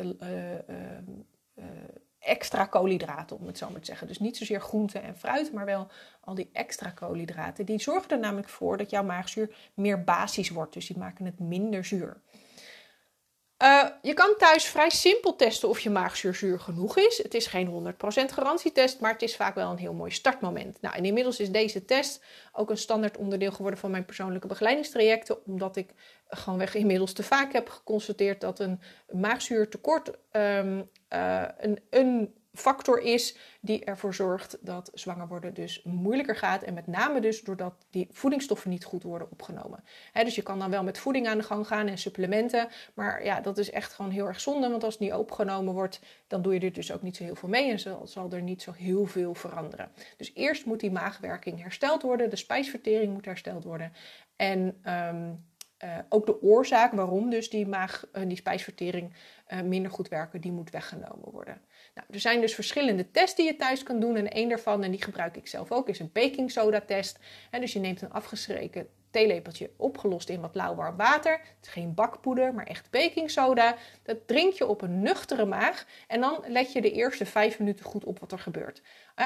extra 2.21 2.65
koolhydraten, 2.65 3.37
om 3.37 3.47
het 3.47 3.57
zo 3.57 3.69
maar 3.69 3.79
te 3.79 3.85
zeggen. 3.85 4.07
Dus 4.07 4.19
niet 4.19 4.37
zozeer 4.37 4.61
groenten 4.61 5.03
en 5.03 5.17
fruit, 5.17 5.53
maar 5.53 5.65
wel 5.65 5.87
al 6.19 6.35
die 6.35 6.49
extra 6.53 6.89
koolhydraten. 6.89 7.65
Die 7.65 7.81
zorgen 7.81 8.09
er 8.09 8.19
namelijk 8.19 8.49
voor 8.49 8.77
dat 8.77 8.89
jouw 8.89 9.03
maagzuur 9.03 9.55
meer 9.73 10.03
basis 10.03 10.49
wordt. 10.49 10.73
Dus 10.73 10.87
die 10.87 10.97
maken 10.97 11.25
het 11.25 11.39
minder 11.39 11.85
zuur. 11.85 12.21
Uh, 13.61 13.87
je 14.01 14.13
kan 14.13 14.33
thuis 14.37 14.65
vrij 14.65 14.89
simpel 14.89 15.35
testen 15.35 15.69
of 15.69 15.79
je 15.79 15.89
maagzuur 15.89 16.35
zuur 16.35 16.59
genoeg 16.59 16.97
is. 16.97 17.17
Het 17.23 17.33
is 17.33 17.47
geen 17.47 17.93
100% 17.93 17.95
garantietest, 18.25 18.99
maar 18.99 19.11
het 19.11 19.21
is 19.21 19.35
vaak 19.35 19.55
wel 19.55 19.71
een 19.71 19.77
heel 19.77 19.93
mooi 19.93 20.11
startmoment. 20.11 20.81
Nou, 20.81 20.95
en 20.95 21.05
inmiddels 21.05 21.39
is 21.39 21.51
deze 21.51 21.85
test 21.85 22.23
ook 22.53 22.69
een 22.69 22.77
standaard 22.77 23.17
onderdeel 23.17 23.51
geworden 23.51 23.79
van 23.79 23.91
mijn 23.91 24.05
persoonlijke 24.05 24.47
begeleidingstrajecten, 24.47 25.45
omdat 25.45 25.75
ik 25.75 25.93
gewoonweg 26.27 26.75
inmiddels 26.75 27.13
te 27.13 27.23
vaak 27.23 27.53
heb 27.53 27.69
geconstateerd 27.69 28.41
dat 28.41 28.59
een 28.59 28.81
maagzuurtekort 29.11 30.07
um, 30.31 30.89
een, 31.57 31.79
een 31.89 32.33
factor 32.53 33.01
is 33.01 33.37
die 33.61 33.83
ervoor 33.83 34.13
zorgt 34.13 34.57
dat 34.61 34.91
zwanger 34.93 35.27
worden 35.27 35.53
dus 35.53 35.81
moeilijker 35.83 36.35
gaat. 36.35 36.63
En 36.63 36.73
met 36.73 36.87
name 36.87 37.19
dus 37.21 37.41
doordat 37.41 37.73
die 37.89 38.07
voedingsstoffen 38.11 38.69
niet 38.69 38.83
goed 38.83 39.03
worden 39.03 39.31
opgenomen. 39.31 39.83
dus 40.13 40.35
je 40.35 40.41
kan 40.41 40.59
dan 40.59 40.69
wel 40.69 40.83
met 40.83 40.97
voeding 40.97 41.27
aan 41.27 41.37
de 41.37 41.43
gang 41.43 41.67
gaan 41.67 41.87
en 41.87 41.97
supplementen. 41.97 42.67
Maar 42.93 43.23
ja, 43.23 43.41
dat 43.41 43.57
is 43.57 43.71
echt 43.71 43.93
gewoon 43.93 44.11
heel 44.11 44.27
erg 44.27 44.39
zonde. 44.39 44.69
Want 44.69 44.83
als 44.83 44.93
het 44.93 45.03
niet 45.03 45.13
opgenomen 45.13 45.73
wordt, 45.73 45.99
dan 46.27 46.41
doe 46.41 46.53
je 46.53 46.59
er 46.59 46.73
dus 46.73 46.91
ook 46.91 47.01
niet 47.01 47.15
zo 47.15 47.23
heel 47.23 47.35
veel 47.35 47.49
mee. 47.49 47.71
En 47.71 47.79
zal, 47.79 48.07
zal 48.07 48.31
er 48.31 48.41
niet 48.41 48.61
zo 48.61 48.71
heel 48.71 49.05
veel 49.05 49.35
veranderen. 49.35 49.91
Dus 50.17 50.31
eerst 50.33 50.65
moet 50.65 50.79
die 50.79 50.91
maagwerking 50.91 51.61
hersteld 51.61 52.01
worden. 52.01 52.29
De 52.29 52.35
spijsvertering 52.35 53.13
moet 53.13 53.25
hersteld 53.25 53.63
worden. 53.63 53.93
En 54.35 54.81
um, 54.85 55.49
uh, 55.83 55.97
ook 56.09 56.25
de 56.25 56.41
oorzaak 56.41 56.91
waarom 56.91 57.29
dus 57.29 57.49
die, 57.49 57.67
maag, 57.67 58.05
uh, 58.13 58.23
die 58.27 58.37
spijsvertering 58.37 59.13
uh, 59.47 59.61
minder 59.61 59.91
goed 59.91 60.07
werken, 60.07 60.41
die 60.41 60.51
moet 60.51 60.69
weggenomen 60.69 61.31
worden. 61.31 61.61
Nou, 61.93 62.07
er 62.11 62.19
zijn 62.19 62.41
dus 62.41 62.55
verschillende 62.55 63.11
tests 63.11 63.35
die 63.35 63.45
je 63.45 63.55
thuis 63.55 63.83
kan 63.83 63.99
doen. 63.99 64.15
En 64.15 64.37
een 64.37 64.49
daarvan, 64.49 64.83
en 64.83 64.91
die 64.91 65.03
gebruik 65.03 65.37
ik 65.37 65.47
zelf 65.47 65.71
ook, 65.71 65.89
is 65.89 65.99
een 65.99 66.09
baking 66.13 66.51
soda 66.51 66.81
test. 66.81 67.19
En 67.49 67.61
dus 67.61 67.73
je 67.73 67.79
neemt 67.79 68.01
een 68.01 68.11
afgeschreven 68.11 68.87
theelepeltje 69.11 69.69
opgelost 69.77 70.29
in 70.29 70.41
wat 70.41 70.55
lauw 70.55 70.75
warm 70.75 70.97
water. 70.97 71.31
Het 71.31 71.65
is 71.65 71.67
geen 71.67 71.93
bakpoeder, 71.93 72.53
maar 72.53 72.65
echt 72.65 72.89
baking 72.89 73.31
soda. 73.31 73.75
Dat 74.03 74.27
drink 74.27 74.53
je 74.53 74.67
op 74.67 74.81
een 74.81 75.01
nuchtere 75.01 75.45
maag 75.45 75.85
en 76.07 76.21
dan 76.21 76.43
let 76.47 76.71
je 76.71 76.81
de 76.81 76.91
eerste 76.91 77.25
vijf 77.25 77.59
minuten 77.59 77.85
goed 77.85 78.05
op 78.05 78.19
wat 78.19 78.31
er 78.31 78.39
gebeurt. 78.39 78.81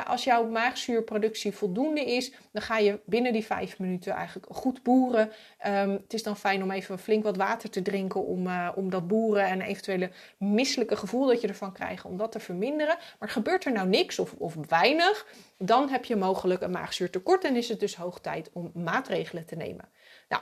Als 0.06 0.24
jouw 0.24 0.48
maagzuurproductie 0.48 1.52
voldoende 1.52 2.06
is, 2.06 2.34
dan 2.52 2.62
ga 2.62 2.78
je 2.78 3.00
binnen 3.06 3.34
die 3.34 3.46
vijf 3.46 3.80
minuten 3.80 4.14
eigenlijk 4.14 4.48
goed 4.50 4.84
boeren. 4.84 5.32
Um, 5.68 5.92
het 5.92 6.14
is 6.14 6.24
dan 6.24 6.38
fijn 6.38 6.64
om 6.64 6.72
even 6.72 7.00
flink 7.00 7.24
wat 7.24 7.38
water 7.38 7.70
te 7.70 7.82
drinken 7.82 8.26
om, 8.26 8.48
uh, 8.48 8.72
om 8.76 8.90
dat 8.90 9.08
boeren 9.08 9.46
en 9.46 9.62
eventuele 9.62 10.12
misselijke 10.38 10.96
gevoel 10.96 11.26
dat 11.26 11.42
je 11.42 11.48
ervan 11.48 11.74
krijgt, 11.74 12.06
om 12.06 12.18
dat 12.18 12.32
te 12.32 12.40
verminderen. 12.40 12.98
Maar 13.20 13.30
gebeurt 13.30 13.66
er 13.66 13.72
nou 13.72 13.88
niks 13.88 14.20
of, 14.20 14.34
of 14.38 14.56
weinig, 14.68 15.28
dan 15.58 15.90
heb 15.90 16.06
je 16.06 16.16
mogelijk 16.16 16.62
een 16.62 16.72
maagzuurtekort 16.72 17.44
en 17.44 17.56
is 17.56 17.70
het 17.70 17.80
dus 17.80 17.96
hoog 17.96 18.20
tijd 18.20 18.50
om 18.54 18.72
maatregelen 18.74 19.46
te 19.46 19.56
nemen. 19.56 19.90
Nou, 20.30 20.42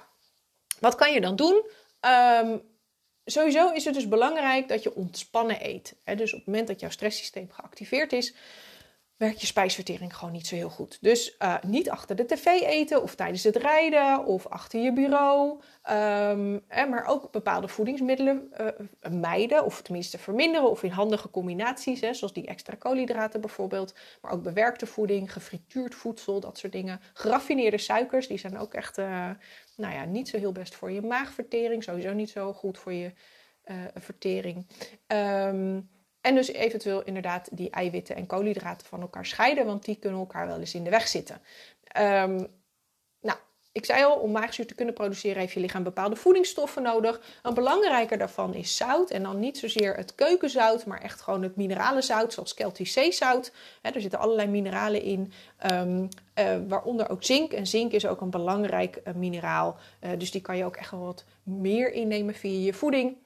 wat 0.79 0.95
kan 0.95 1.13
je 1.13 1.21
dan 1.21 1.35
doen? 1.35 1.69
Um, 2.41 2.61
sowieso 3.25 3.71
is 3.71 3.85
het 3.85 3.93
dus 3.93 4.07
belangrijk 4.07 4.67
dat 4.67 4.83
je 4.83 4.95
ontspannen 4.95 5.65
eet. 5.65 5.95
Dus 6.15 6.31
op 6.33 6.39
het 6.39 6.47
moment 6.47 6.67
dat 6.67 6.79
jouw 6.79 6.89
stresssysteem 6.89 7.51
geactiveerd 7.51 8.13
is, 8.13 8.35
werkt 9.17 9.41
je 9.41 9.47
spijsvertering 9.47 10.15
gewoon 10.15 10.33
niet 10.33 10.47
zo 10.47 10.55
heel 10.55 10.69
goed. 10.69 10.97
Dus 11.01 11.35
uh, 11.39 11.55
niet 11.65 11.89
achter 11.89 12.15
de 12.15 12.25
tv 12.25 12.45
eten 12.45 13.01
of 13.01 13.15
tijdens 13.15 13.43
het 13.43 13.55
rijden 13.55 14.25
of 14.25 14.47
achter 14.47 14.79
je 14.79 14.93
bureau. 14.93 15.61
Um, 15.91 16.63
maar 16.69 17.05
ook 17.05 17.31
bepaalde 17.31 17.67
voedingsmiddelen 17.67 18.51
uh, 18.61 18.67
mijden 19.11 19.65
of 19.65 19.81
tenminste 19.81 20.17
verminderen 20.17 20.69
of 20.69 20.83
in 20.83 20.89
handige 20.91 21.29
combinaties, 21.29 22.01
hè, 22.01 22.13
zoals 22.13 22.33
die 22.33 22.47
extra 22.47 22.75
koolhydraten 22.75 23.41
bijvoorbeeld. 23.41 23.95
Maar 24.21 24.31
ook 24.31 24.43
bewerkte 24.43 24.85
voeding, 24.85 25.33
gefrituurd 25.33 25.95
voedsel, 25.95 26.39
dat 26.39 26.57
soort 26.57 26.73
dingen. 26.73 26.99
Geraffineerde 27.13 27.77
suikers, 27.77 28.27
die 28.27 28.37
zijn 28.37 28.57
ook 28.57 28.73
echt 28.73 28.97
uh, 28.97 29.29
nou 29.77 29.93
ja, 29.93 30.05
niet 30.05 30.29
zo 30.29 30.37
heel 30.37 30.51
best 30.51 30.75
voor 30.75 30.91
je 30.91 31.01
maagvertering. 31.01 31.83
Sowieso 31.83 32.13
niet 32.13 32.29
zo 32.29 32.53
goed 32.53 32.77
voor 32.77 32.93
je 32.93 33.11
vertering. 33.93 34.67
Um, 35.07 35.89
en 36.23 36.35
dus 36.35 36.47
eventueel 36.47 37.03
inderdaad 37.03 37.49
die 37.51 37.69
eiwitten 37.69 38.15
en 38.15 38.25
koolhydraten 38.25 38.87
van 38.87 39.01
elkaar 39.01 39.25
scheiden, 39.25 39.65
want 39.65 39.85
die 39.85 39.95
kunnen 39.95 40.19
elkaar 40.19 40.47
wel 40.47 40.59
eens 40.59 40.75
in 40.75 40.83
de 40.83 40.89
weg 40.89 41.07
zitten. 41.07 41.41
Um, 41.97 42.47
nou, 43.21 43.37
ik 43.71 43.85
zei 43.85 44.03
al, 44.03 44.15
om 44.15 44.31
maagzuur 44.31 44.67
te 44.67 44.75
kunnen 44.75 44.93
produceren 44.93 45.39
heeft 45.39 45.53
je 45.53 45.59
lichaam 45.59 45.83
bepaalde 45.83 46.15
voedingsstoffen 46.15 46.83
nodig. 46.83 47.21
Een 47.41 47.53
belangrijker 47.53 48.17
daarvan 48.17 48.53
is 48.53 48.77
zout. 48.77 49.09
En 49.09 49.23
dan 49.23 49.39
niet 49.39 49.57
zozeer 49.57 49.95
het 49.95 50.15
keukenzout, 50.15 50.85
maar 50.85 51.01
echt 51.01 51.21
gewoon 51.21 51.43
het 51.43 51.55
mineralenzout, 51.55 52.33
zoals 52.33 52.53
Celtic 52.55 52.87
zeezout. 52.87 53.51
er 53.81 54.01
zitten 54.01 54.19
allerlei 54.19 54.47
mineralen 54.47 55.01
in, 55.01 55.31
um, 55.71 56.07
uh, 56.39 56.57
waaronder 56.67 57.09
ook 57.09 57.23
zink. 57.23 57.51
En 57.51 57.67
zink 57.67 57.91
is 57.91 58.05
ook 58.05 58.21
een 58.21 58.29
belangrijk 58.29 59.01
uh, 59.07 59.13
mineraal. 59.13 59.77
Uh, 60.03 60.09
dus 60.17 60.31
die 60.31 60.41
kan 60.41 60.57
je 60.57 60.65
ook 60.65 60.75
echt 60.75 60.91
wel 60.91 61.05
wat 61.05 61.23
meer 61.43 61.91
innemen 61.91 62.35
via 62.35 62.65
je 62.65 62.73
voeding. 62.73 63.17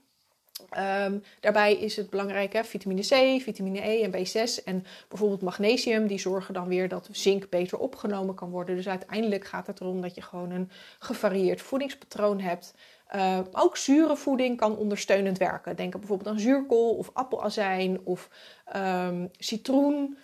Um, 0.62 1.24
daarbij 1.40 1.74
is 1.74 1.96
het 1.96 2.10
belangrijk, 2.10 2.54
hè, 2.54 2.64
vitamine 2.64 3.02
C, 3.02 3.42
vitamine 3.42 3.88
E 3.88 4.02
en 4.02 4.12
B6 4.12 4.64
en 4.64 4.86
bijvoorbeeld 5.08 5.42
magnesium, 5.42 6.08
die 6.08 6.20
zorgen 6.20 6.54
dan 6.54 6.68
weer 6.68 6.90
dat 6.90 7.10
zink 7.12 7.50
beter 7.50 7.78
opgenomen 7.78 8.36
kan 8.36 8.50
worden. 8.50 8.76
Dus 8.76 8.88
uiteindelijk 8.88 9.46
gaat 9.46 9.68
het 9.68 9.82
erom 9.82 10.02
dat 10.02 10.16
je 10.16 10.22
gewoon 10.22 10.52
een 10.52 10.70
gevarieerd 11.00 11.62
voedingspatroon 11.62 12.40
hebt. 12.40 12.74
Uh, 13.16 13.40
ook 13.52 13.78
zure 13.78 14.16
voeding 14.16 14.58
kan 14.58 14.78
ondersteunend 14.78 15.38
werken. 15.38 15.76
Denk 15.76 15.92
bijvoorbeeld 15.92 16.30
aan 16.30 16.40
zuurkool 16.40 16.96
of 16.96 17.10
appelazijn 17.14 18.00
of 18.04 18.30
um, 18.76 19.30
citroen. 19.38 20.18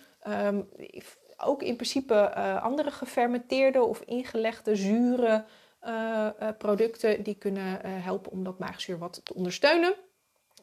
Ook 1.36 1.62
in 1.62 1.74
principe 1.76 2.32
uh, 2.36 2.62
andere 2.62 2.90
gefermenteerde 2.90 3.82
of 3.82 4.00
ingelegde 4.00 4.76
zure 4.76 5.44
uh, 5.84 6.28
producten 6.58 7.22
die 7.22 7.34
kunnen 7.34 7.80
helpen 7.84 8.32
om 8.32 8.44
dat 8.44 8.58
maagzuur 8.58 8.98
wat 8.98 9.20
te 9.24 9.34
ondersteunen. 9.34 9.94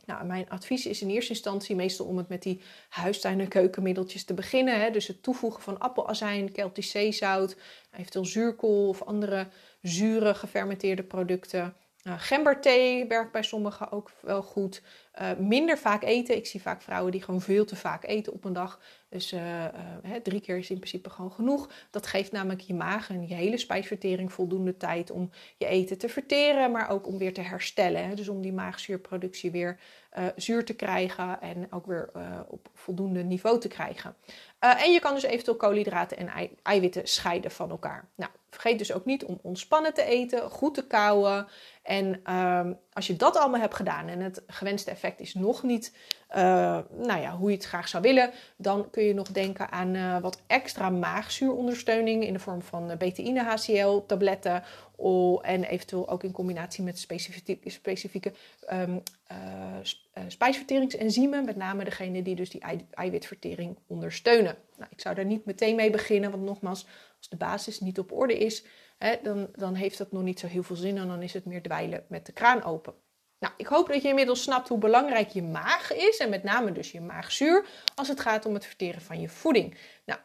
Nou, 0.06 0.26
mijn 0.26 0.50
advies 0.50 0.86
is 0.86 1.02
in 1.02 1.10
eerste 1.10 1.32
instantie 1.32 1.76
meestal 1.76 2.06
om 2.06 2.18
het 2.18 2.28
met 2.28 2.44
die 2.44 2.62
huistuin- 2.90 3.40
en 3.40 3.48
keukenmiddeltjes 3.48 4.24
te 4.24 4.34
beginnen. 4.34 4.82
Hè. 4.82 4.92
Dus 4.92 5.08
het 5.08 5.24
toevoegen 5.24 5.64
van 5.64 5.80
appelazijn, 5.80 6.52
Keltisch 6.52 6.92
zeezout, 6.92 7.56
eventueel 7.92 8.26
zuurkool 8.26 8.88
of 8.88 9.04
andere 9.04 9.48
zure 9.82 10.34
gefermenteerde 10.34 11.04
producten. 11.04 11.76
Uh, 12.04 12.14
gemberthee 12.18 13.08
werkt 13.08 13.32
bij 13.32 13.44
sommigen 13.44 13.92
ook 13.92 14.12
wel 14.22 14.42
goed. 14.42 14.82
Uh, 15.22 15.32
minder 15.38 15.78
vaak 15.78 16.04
eten. 16.04 16.36
Ik 16.36 16.46
zie 16.46 16.62
vaak 16.62 16.82
vrouwen 16.82 17.12
die 17.12 17.22
gewoon 17.22 17.42
veel 17.42 17.66
te 17.66 17.76
vaak 17.76 18.06
eten 18.06 18.34
op 18.34 18.46
een 18.46 18.54
dag. 18.54 18.80
Dus 19.10 19.34
uh, 19.34 19.66
drie 20.24 20.42
keer 20.42 20.58
is 20.58 20.70
in 20.70 20.76
principe 20.76 21.10
gewoon 21.10 21.32
genoeg. 21.32 21.70
Dat 21.90 22.08
geeft 22.08 22.32
namelijk 22.32 22.62
je 22.62 22.74
maag 22.74 23.10
en 23.10 23.28
je 23.28 23.34
hele 23.34 23.58
spijsvertering 23.58 24.34
voldoende 24.34 24.78
tijd 24.78 25.12
om 25.12 25.30
je 25.58 25.66
eten 25.66 25.98
te 25.98 26.10
verteren, 26.10 26.72
maar 26.72 26.90
ook 26.90 27.08
om 27.08 27.18
weer 27.18 27.34
te 27.34 27.42
herstellen. 27.42 28.08
Hè. 28.08 28.16
Dus 28.16 28.28
om 28.28 28.42
die 28.42 28.54
maagzuurproductie 28.54 29.52
weer 29.52 29.80
zuur 30.36 30.66
te 30.66 30.74
krijgen 30.74 31.42
en 31.42 31.68
ook 31.72 31.86
weer 31.86 32.12
op 32.48 32.70
voldoende 32.74 33.24
niveau 33.24 33.60
te 33.60 33.68
krijgen. 33.68 34.16
en 34.60 34.92
je 34.92 35.00
kan 35.00 35.14
dus 35.14 35.24
eventueel 35.24 35.58
koolhydraten 35.58 36.18
en 36.18 36.30
eiwitten 36.64 37.08
scheiden 37.08 37.52
van 37.52 37.70
elkaar. 37.70 38.10
Nou, 38.16 38.32
vergeet 38.50 38.78
dus 38.78 38.94
ook 38.94 39.06
niet 39.06 39.26
om 39.26 39.40
ontspannen 39.42 39.94
te 39.94 40.04
eten, 40.04 40.50
goed 40.50 40.74
te 40.74 40.88
kauwen 40.88 41.48
en 41.84 42.34
um, 42.36 42.78
als 42.94 43.08
je 43.08 43.16
dat 43.16 43.38
allemaal 43.38 43.60
hebt 43.60 43.76
gedaan 43.76 44.08
en 44.08 44.20
het 44.20 44.42
gewenste 44.48 44.92
effect 44.92 45.20
is 45.20 45.34
nog 45.34 45.64
niet 45.64 45.94
uh, 46.36 46.38
nou 46.90 47.22
ja, 47.22 47.38
hoe 47.38 47.50
je 47.50 47.56
het 47.56 47.66
graag 47.66 47.88
zou 47.88 48.04
willen, 48.04 48.32
dan 48.56 48.90
kun 48.90 49.04
je 49.04 49.14
nog 49.14 49.28
denken 49.28 49.72
aan 49.72 49.96
uh, 49.96 50.20
wat 50.20 50.42
extra 50.48 50.90
maagzuurondersteuning 50.90 52.26
in 52.26 52.34
de 52.34 52.40
vorm 52.40 52.62
van 52.62 52.98
betaïne 52.98 53.44
HCl 53.44 54.06
tabletten 54.08 54.64
en 55.42 55.64
eventueel 55.64 56.10
ook 56.10 56.24
in 56.24 56.32
combinatie 56.32 56.84
met 56.84 57.00
specifieke, 57.00 57.70
specifieke 57.70 58.34
uh, 58.72 58.84
spijsverteringsenzymen, 60.28 61.46
met 61.46 61.56
name 61.56 61.84
degene 61.84 62.22
die 62.22 62.36
dus 62.36 62.50
die 62.50 62.62
ei, 62.62 62.88
eiwitvertering 62.92 63.78
ondersteunen. 63.88 64.56
Nou, 64.78 64.90
ik 64.92 65.02
zou 65.02 65.16
daar 65.16 65.26
niet 65.26 65.46
meteen 65.46 65.76
mee 65.76 65.90
beginnen, 65.90 66.32
want 66.32 66.44
nogmaals, 66.44 66.86
als 67.18 67.30
de 67.30 67.36
basis 67.36 67.80
niet 67.80 68.00
op 68.00 68.12
orde 68.12 68.38
is, 68.38 68.64
dan, 69.24 69.50
dan 69.56 69.74
heeft 69.74 69.98
dat 69.98 70.12
nog 70.12 70.22
niet 70.22 70.40
zo 70.40 70.48
heel 70.48 70.64
veel 70.64 70.76
zin 70.76 70.98
en 70.98 71.08
dan 71.08 71.22
is 71.22 71.34
het 71.34 71.46
meer 71.46 71.62
dweilen 71.62 72.06
met 72.08 72.26
de 72.26 72.32
kraan 72.32 72.64
open. 72.64 72.94
Nou, 73.40 73.54
ik 73.58 73.68
hoop 73.68 73.88
dat 73.88 74.02
je 74.02 74.08
inmiddels 74.08 74.42
snapt 74.42 74.68
hoe 74.70 74.78
belangrijk 74.78 75.30
je 75.30 75.44
maag 75.44 75.94
is 75.94 76.18
en 76.18 76.30
met 76.30 76.44
name 76.44 76.72
dus 76.72 76.92
je 76.92 77.02
maagzuur 77.02 77.66
als 77.96 78.08
het 78.08 78.20
gaat 78.20 78.46
om 78.46 78.54
het 78.54 78.66
verteren 78.66 79.02
van 79.02 79.22
je 79.22 79.30
voeding. 79.30 79.78
Nou, 80.06 80.20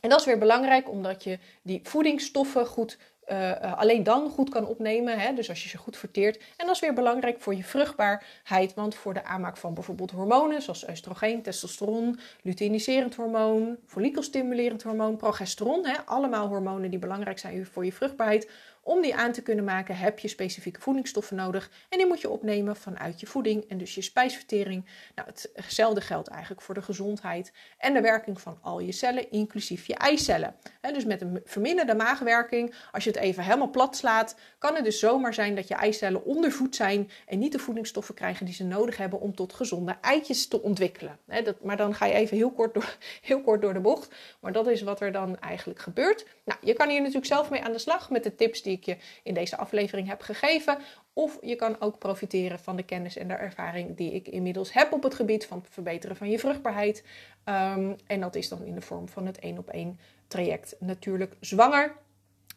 en 0.00 0.08
dat 0.08 0.20
is 0.20 0.26
weer 0.26 0.38
belangrijk 0.38 0.90
omdat 0.90 1.24
je 1.24 1.38
die 1.62 1.80
voedingsstoffen 1.82 2.66
goed 2.66 2.98
uh, 3.28 3.78
alleen 3.78 4.02
dan 4.02 4.30
goed 4.30 4.50
kan 4.50 4.66
opnemen. 4.66 5.18
Hè? 5.18 5.34
Dus 5.34 5.48
als 5.48 5.62
je 5.62 5.68
ze 5.68 5.78
goed 5.78 5.96
verteert. 5.96 6.36
En 6.56 6.66
dat 6.66 6.74
is 6.74 6.80
weer 6.80 6.94
belangrijk 6.94 7.40
voor 7.40 7.54
je 7.54 7.64
vruchtbaarheid. 7.64 8.74
Want 8.74 8.94
voor 8.94 9.14
de 9.14 9.24
aanmaak 9.24 9.56
van 9.56 9.74
bijvoorbeeld 9.74 10.10
hormonen 10.10 10.62
zoals 10.62 10.88
oestrogeen, 10.88 11.42
testosteron, 11.42 12.18
luteiniserend 12.42 13.14
hormoon, 13.14 13.76
follikelstimulerend 13.86 14.82
hormoon, 14.82 15.16
progesteron. 15.16 15.86
Hè? 15.86 15.96
Allemaal 16.04 16.48
hormonen 16.48 16.90
die 16.90 16.98
belangrijk 16.98 17.38
zijn 17.38 17.66
voor 17.66 17.84
je 17.84 17.92
vruchtbaarheid. 17.92 18.50
Om 18.84 19.02
die 19.02 19.14
aan 19.14 19.32
te 19.32 19.42
kunnen 19.42 19.64
maken 19.64 19.96
heb 19.96 20.18
je 20.18 20.28
specifieke 20.28 20.80
voedingsstoffen 20.80 21.36
nodig 21.36 21.70
en 21.88 21.98
die 21.98 22.06
moet 22.06 22.20
je 22.20 22.30
opnemen 22.30 22.76
vanuit 22.76 23.20
je 23.20 23.26
voeding 23.26 23.64
en 23.68 23.78
dus 23.78 23.94
je 23.94 24.02
spijsvertering. 24.02 24.84
Nou, 25.14 25.28
hetzelfde 25.54 26.00
geldt 26.00 26.28
eigenlijk 26.28 26.60
voor 26.60 26.74
de 26.74 26.82
gezondheid 26.82 27.52
en 27.78 27.94
de 27.94 28.00
werking 28.00 28.40
van 28.40 28.58
al 28.62 28.80
je 28.80 28.92
cellen, 28.92 29.30
inclusief 29.30 29.86
je 29.86 29.94
eicellen. 29.94 30.56
dus 30.80 31.04
met 31.04 31.20
een 31.20 31.40
verminderde 31.44 31.94
maagwerking, 31.94 32.74
als 32.92 33.04
je 33.04 33.10
het 33.10 33.18
even 33.18 33.42
helemaal 33.42 33.70
plat 33.70 33.96
slaat, 33.96 34.36
kan 34.58 34.74
het 34.74 34.84
dus 34.84 34.98
zomaar 34.98 35.34
zijn 35.34 35.54
dat 35.54 35.68
je 35.68 35.74
eicellen 35.74 36.24
ondervoed 36.24 36.76
zijn 36.76 37.10
en 37.26 37.38
niet 37.38 37.52
de 37.52 37.58
voedingsstoffen 37.58 38.14
krijgen 38.14 38.46
die 38.46 38.54
ze 38.54 38.64
nodig 38.64 38.96
hebben 38.96 39.20
om 39.20 39.34
tot 39.34 39.52
gezonde 39.52 39.96
eitjes 40.00 40.48
te 40.48 40.62
ontwikkelen. 40.62 41.18
dat, 41.44 41.62
maar 41.62 41.76
dan 41.76 41.94
ga 41.94 42.06
je 42.06 42.14
even 42.14 42.36
heel 42.36 42.52
kort, 42.52 42.74
door, 42.74 42.96
heel 43.20 43.40
kort 43.40 43.62
door 43.62 43.72
de 43.72 43.80
bocht, 43.80 44.14
maar 44.40 44.52
dat 44.52 44.66
is 44.66 44.82
wat 44.82 45.00
er 45.00 45.12
dan 45.12 45.38
eigenlijk 45.38 45.80
gebeurt. 45.80 46.26
Nou, 46.44 46.58
je 46.62 46.72
kan 46.72 46.88
hier 46.88 46.98
natuurlijk 46.98 47.26
zelf 47.26 47.50
mee 47.50 47.62
aan 47.62 47.72
de 47.72 47.78
slag 47.78 48.10
met 48.10 48.22
de 48.22 48.34
tips 48.34 48.62
die 48.62 48.73
ik 48.76 48.84
je 48.84 48.96
in 49.22 49.34
deze 49.34 49.56
aflevering 49.56 50.08
heb 50.08 50.20
gegeven. 50.20 50.78
Of 51.12 51.38
je 51.40 51.56
kan 51.56 51.80
ook 51.80 51.98
profiteren 51.98 52.58
van 52.58 52.76
de 52.76 52.82
kennis 52.82 53.16
en 53.16 53.28
de 53.28 53.34
ervaring 53.34 53.96
die 53.96 54.12
ik 54.12 54.28
inmiddels 54.28 54.72
heb 54.72 54.92
op 54.92 55.02
het 55.02 55.14
gebied 55.14 55.46
van 55.46 55.58
het 55.58 55.68
verbeteren 55.70 56.16
van 56.16 56.30
je 56.30 56.38
vruchtbaarheid. 56.38 57.04
Um, 57.44 57.96
en 58.06 58.20
dat 58.20 58.34
is 58.34 58.48
dan 58.48 58.64
in 58.64 58.74
de 58.74 58.80
vorm 58.80 59.08
van 59.08 59.26
het 59.26 59.38
één 59.38 59.58
op 59.58 59.70
één 59.70 59.98
traject 60.26 60.76
natuurlijk 60.78 61.36
zwanger. 61.40 61.96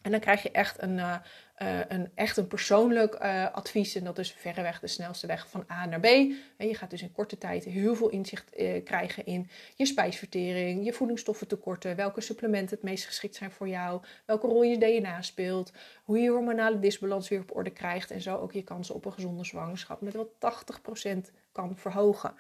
En 0.02 0.12
dan 0.12 0.20
krijg 0.20 0.44
je 0.44 0.52
echt 0.52 0.82
een, 0.82 0.98
uh, 0.98 1.16
uh, 1.62 1.80
een, 1.88 2.12
echt 2.16 2.38
een 2.38 2.48
persoonlijk 2.48 3.24
uh, 3.24 3.52
advies. 3.52 3.96
En 3.96 4.04
dat 4.04 4.18
is 4.18 4.32
verreweg 4.32 4.80
de 4.80 4.88
snelste 4.88 5.28
weg 5.28 5.50
van 5.50 5.66
A 5.72 5.86
naar 5.86 6.00
B. 6.00 6.06
En 6.58 6.68
je 6.68 6.76
gaat 6.76 6.90
dus 6.90 7.02
in 7.02 7.12
korte 7.12 7.38
tijd 7.38 7.64
heel 7.64 7.96
veel 7.96 8.10
inzicht 8.10 8.56
krijgen 8.84 9.26
in 9.26 9.50
je 9.76 9.86
spijsvertering, 9.86 10.86
je 10.86 10.94
voedingsstoffentekorten, 10.94 11.96
welke 11.96 12.22
supplementen 12.22 12.76
het 12.76 12.86
meest 12.86 13.06
geschikt 13.06 13.36
zijn 13.36 13.52
voor 13.52 13.68
jou, 13.68 14.02
welke 14.26 14.48
rol 14.48 14.64
je 14.64 14.78
DNA 14.78 15.22
speelt, 15.22 15.72
hoe 16.04 16.20
je 16.20 16.30
hormonale 16.30 16.80
disbalans 16.80 17.30
weer 17.30 17.40
op 17.40 17.56
orde 17.56 17.70
krijgt. 17.70 18.12
En 18.12 18.22
zo 18.22 18.38
ook 18.38 18.52
je 18.52 18.64
kansen 18.64 18.96
op 18.96 19.06
een 19.06 19.14
gezonde 19.14 19.46
zwangerschap 19.46 20.02
met 20.02 20.14
wel 20.14 20.34
80% 20.40 21.18
kan 21.52 21.78
verhogen. 21.78 22.34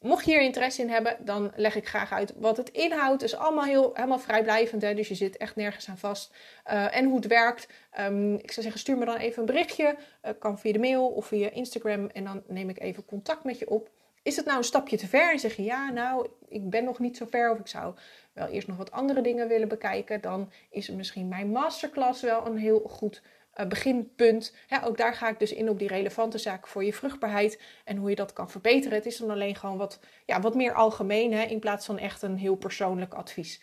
Mocht 0.00 0.24
je 0.24 0.30
hier 0.30 0.40
interesse 0.40 0.82
in 0.82 0.88
hebben, 0.88 1.16
dan 1.20 1.52
leg 1.54 1.74
ik 1.74 1.88
graag 1.88 2.12
uit 2.12 2.34
wat 2.36 2.56
het 2.56 2.70
inhoudt. 2.70 3.22
Het 3.22 3.30
is 3.30 3.36
allemaal 3.36 3.64
heel, 3.64 3.90
helemaal 3.94 4.18
vrijblijvend, 4.18 4.82
hè? 4.82 4.94
dus 4.94 5.08
je 5.08 5.14
zit 5.14 5.36
echt 5.36 5.56
nergens 5.56 5.88
aan 5.88 5.98
vast. 5.98 6.34
Uh, 6.66 6.96
en 6.96 7.04
hoe 7.04 7.16
het 7.16 7.26
werkt. 7.26 7.68
Um, 8.00 8.34
ik 8.34 8.50
zou 8.50 8.62
zeggen, 8.62 8.80
stuur 8.80 8.98
me 8.98 9.04
dan 9.04 9.16
even 9.16 9.40
een 9.40 9.46
berichtje. 9.46 9.96
Uh, 10.24 10.30
kan 10.38 10.58
via 10.58 10.72
de 10.72 10.78
mail 10.78 11.06
of 11.08 11.26
via 11.26 11.50
Instagram. 11.50 12.06
En 12.06 12.24
dan 12.24 12.42
neem 12.46 12.68
ik 12.68 12.80
even 12.80 13.04
contact 13.04 13.44
met 13.44 13.58
je 13.58 13.70
op. 13.70 13.90
Is 14.22 14.36
het 14.36 14.44
nou 14.44 14.58
een 14.58 14.64
stapje 14.64 14.96
te 14.96 15.06
ver 15.06 15.32
en 15.32 15.38
zeg 15.38 15.56
je 15.56 15.62
ja, 15.62 15.90
nou, 15.90 16.28
ik 16.48 16.70
ben 16.70 16.84
nog 16.84 16.98
niet 16.98 17.16
zo 17.16 17.26
ver 17.30 17.50
of 17.50 17.58
ik 17.58 17.66
zou 17.66 17.94
wel 18.32 18.46
eerst 18.46 18.68
nog 18.68 18.76
wat 18.76 18.90
andere 18.90 19.20
dingen 19.20 19.48
willen 19.48 19.68
bekijken, 19.68 20.20
dan 20.20 20.52
is 20.70 20.90
misschien 20.90 21.28
mijn 21.28 21.50
masterclass 21.50 22.22
wel 22.22 22.46
een 22.46 22.56
heel 22.56 22.78
goed 22.78 23.22
uh, 23.60 23.66
beginpunt. 23.66 24.54
ook 24.84 24.96
daar 24.96 25.14
ga 25.14 25.28
ik 25.28 25.38
dus 25.38 25.52
in 25.52 25.68
op 25.68 25.78
die 25.78 25.88
relevante 25.88 26.38
zaken 26.38 26.68
voor 26.68 26.84
je 26.84 26.92
vruchtbaarheid 26.92 27.62
en 27.84 27.96
hoe 27.96 28.10
je 28.10 28.16
dat 28.16 28.32
kan 28.32 28.50
verbeteren. 28.50 28.96
Het 28.96 29.06
is 29.06 29.16
dan 29.16 29.30
alleen 29.30 29.56
gewoon 29.56 29.76
wat, 29.76 30.00
ja, 30.26 30.40
wat 30.40 30.54
meer 30.54 30.74
algemeen 30.74 31.32
hè, 31.32 31.42
in 31.42 31.58
plaats 31.58 31.86
van 31.86 31.98
echt 31.98 32.22
een 32.22 32.38
heel 32.38 32.56
persoonlijk 32.56 33.14
advies. 33.14 33.62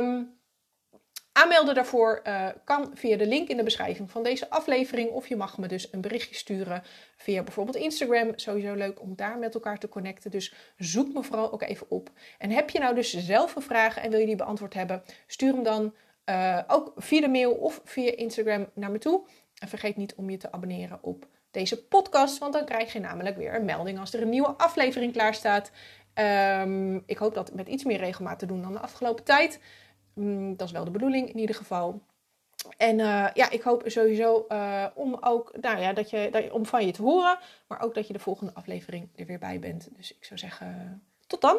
Um, 0.00 0.36
Aanmelden 1.36 1.74
daarvoor 1.74 2.20
uh, 2.26 2.48
kan 2.64 2.90
via 2.94 3.16
de 3.16 3.26
link 3.26 3.48
in 3.48 3.56
de 3.56 3.62
beschrijving 3.62 4.10
van 4.10 4.22
deze 4.22 4.50
aflevering. 4.50 5.10
Of 5.10 5.28
je 5.28 5.36
mag 5.36 5.58
me 5.58 5.68
dus 5.68 5.92
een 5.92 6.00
berichtje 6.00 6.34
sturen 6.34 6.82
via 7.16 7.42
bijvoorbeeld 7.42 7.76
Instagram. 7.76 8.32
Sowieso 8.36 8.74
leuk 8.74 9.00
om 9.00 9.16
daar 9.16 9.38
met 9.38 9.54
elkaar 9.54 9.78
te 9.78 9.88
connecten. 9.88 10.30
Dus 10.30 10.54
zoek 10.76 11.12
me 11.12 11.22
vooral 11.22 11.52
ook 11.52 11.62
even 11.62 11.90
op. 11.90 12.10
En 12.38 12.50
heb 12.50 12.70
je 12.70 12.78
nou 12.78 12.94
dus 12.94 13.10
zelf 13.16 13.56
een 13.56 13.62
vraag 13.62 13.98
en 13.98 14.10
wil 14.10 14.20
je 14.20 14.26
die 14.26 14.36
beantwoord 14.36 14.74
hebben? 14.74 15.02
Stuur 15.26 15.52
hem 15.52 15.62
dan 15.62 15.94
uh, 16.30 16.60
ook 16.66 16.92
via 16.96 17.20
de 17.20 17.28
mail 17.28 17.52
of 17.52 17.80
via 17.84 18.16
Instagram 18.16 18.66
naar 18.74 18.90
me 18.90 18.98
toe. 18.98 19.26
En 19.58 19.68
vergeet 19.68 19.96
niet 19.96 20.14
om 20.14 20.30
je 20.30 20.36
te 20.36 20.52
abonneren 20.52 20.98
op 21.02 21.26
deze 21.50 21.86
podcast, 21.86 22.38
want 22.38 22.52
dan 22.52 22.64
krijg 22.64 22.92
je 22.92 23.00
namelijk 23.00 23.36
weer 23.36 23.54
een 23.54 23.64
melding 23.64 23.98
als 23.98 24.14
er 24.14 24.22
een 24.22 24.28
nieuwe 24.28 24.54
aflevering 24.56 25.12
klaar 25.12 25.34
staat. 25.34 25.70
Um, 26.62 27.02
ik 27.06 27.18
hoop 27.18 27.34
dat 27.34 27.54
met 27.54 27.68
iets 27.68 27.84
meer 27.84 27.98
regelmaat 27.98 28.38
te 28.38 28.46
doen 28.46 28.62
dan 28.62 28.72
de 28.72 28.78
afgelopen 28.78 29.24
tijd. 29.24 29.60
Um, 30.14 30.56
dat 30.56 30.66
is 30.66 30.72
wel 30.72 30.84
de 30.84 30.90
bedoeling 30.90 31.28
in 31.28 31.38
ieder 31.38 31.56
geval. 31.56 32.02
En 32.76 32.98
uh, 32.98 33.28
ja, 33.34 33.50
ik 33.50 33.62
hoop 33.62 33.82
sowieso 33.86 34.44
uh, 34.48 34.86
om 34.94 35.16
ook, 35.20 35.56
nou 35.60 35.78
ja, 35.78 35.92
dat 35.92 36.10
je, 36.10 36.28
dat, 36.30 36.50
om 36.50 36.66
van 36.66 36.86
je 36.86 36.92
te 36.92 37.02
horen, 37.02 37.38
maar 37.66 37.80
ook 37.80 37.94
dat 37.94 38.06
je 38.06 38.12
de 38.12 38.18
volgende 38.18 38.54
aflevering 38.54 39.08
er 39.16 39.26
weer 39.26 39.38
bij 39.38 39.58
bent. 39.58 39.88
Dus 39.96 40.14
ik 40.14 40.24
zou 40.24 40.38
zeggen, 40.38 41.02
tot 41.26 41.40
dan! 41.40 41.58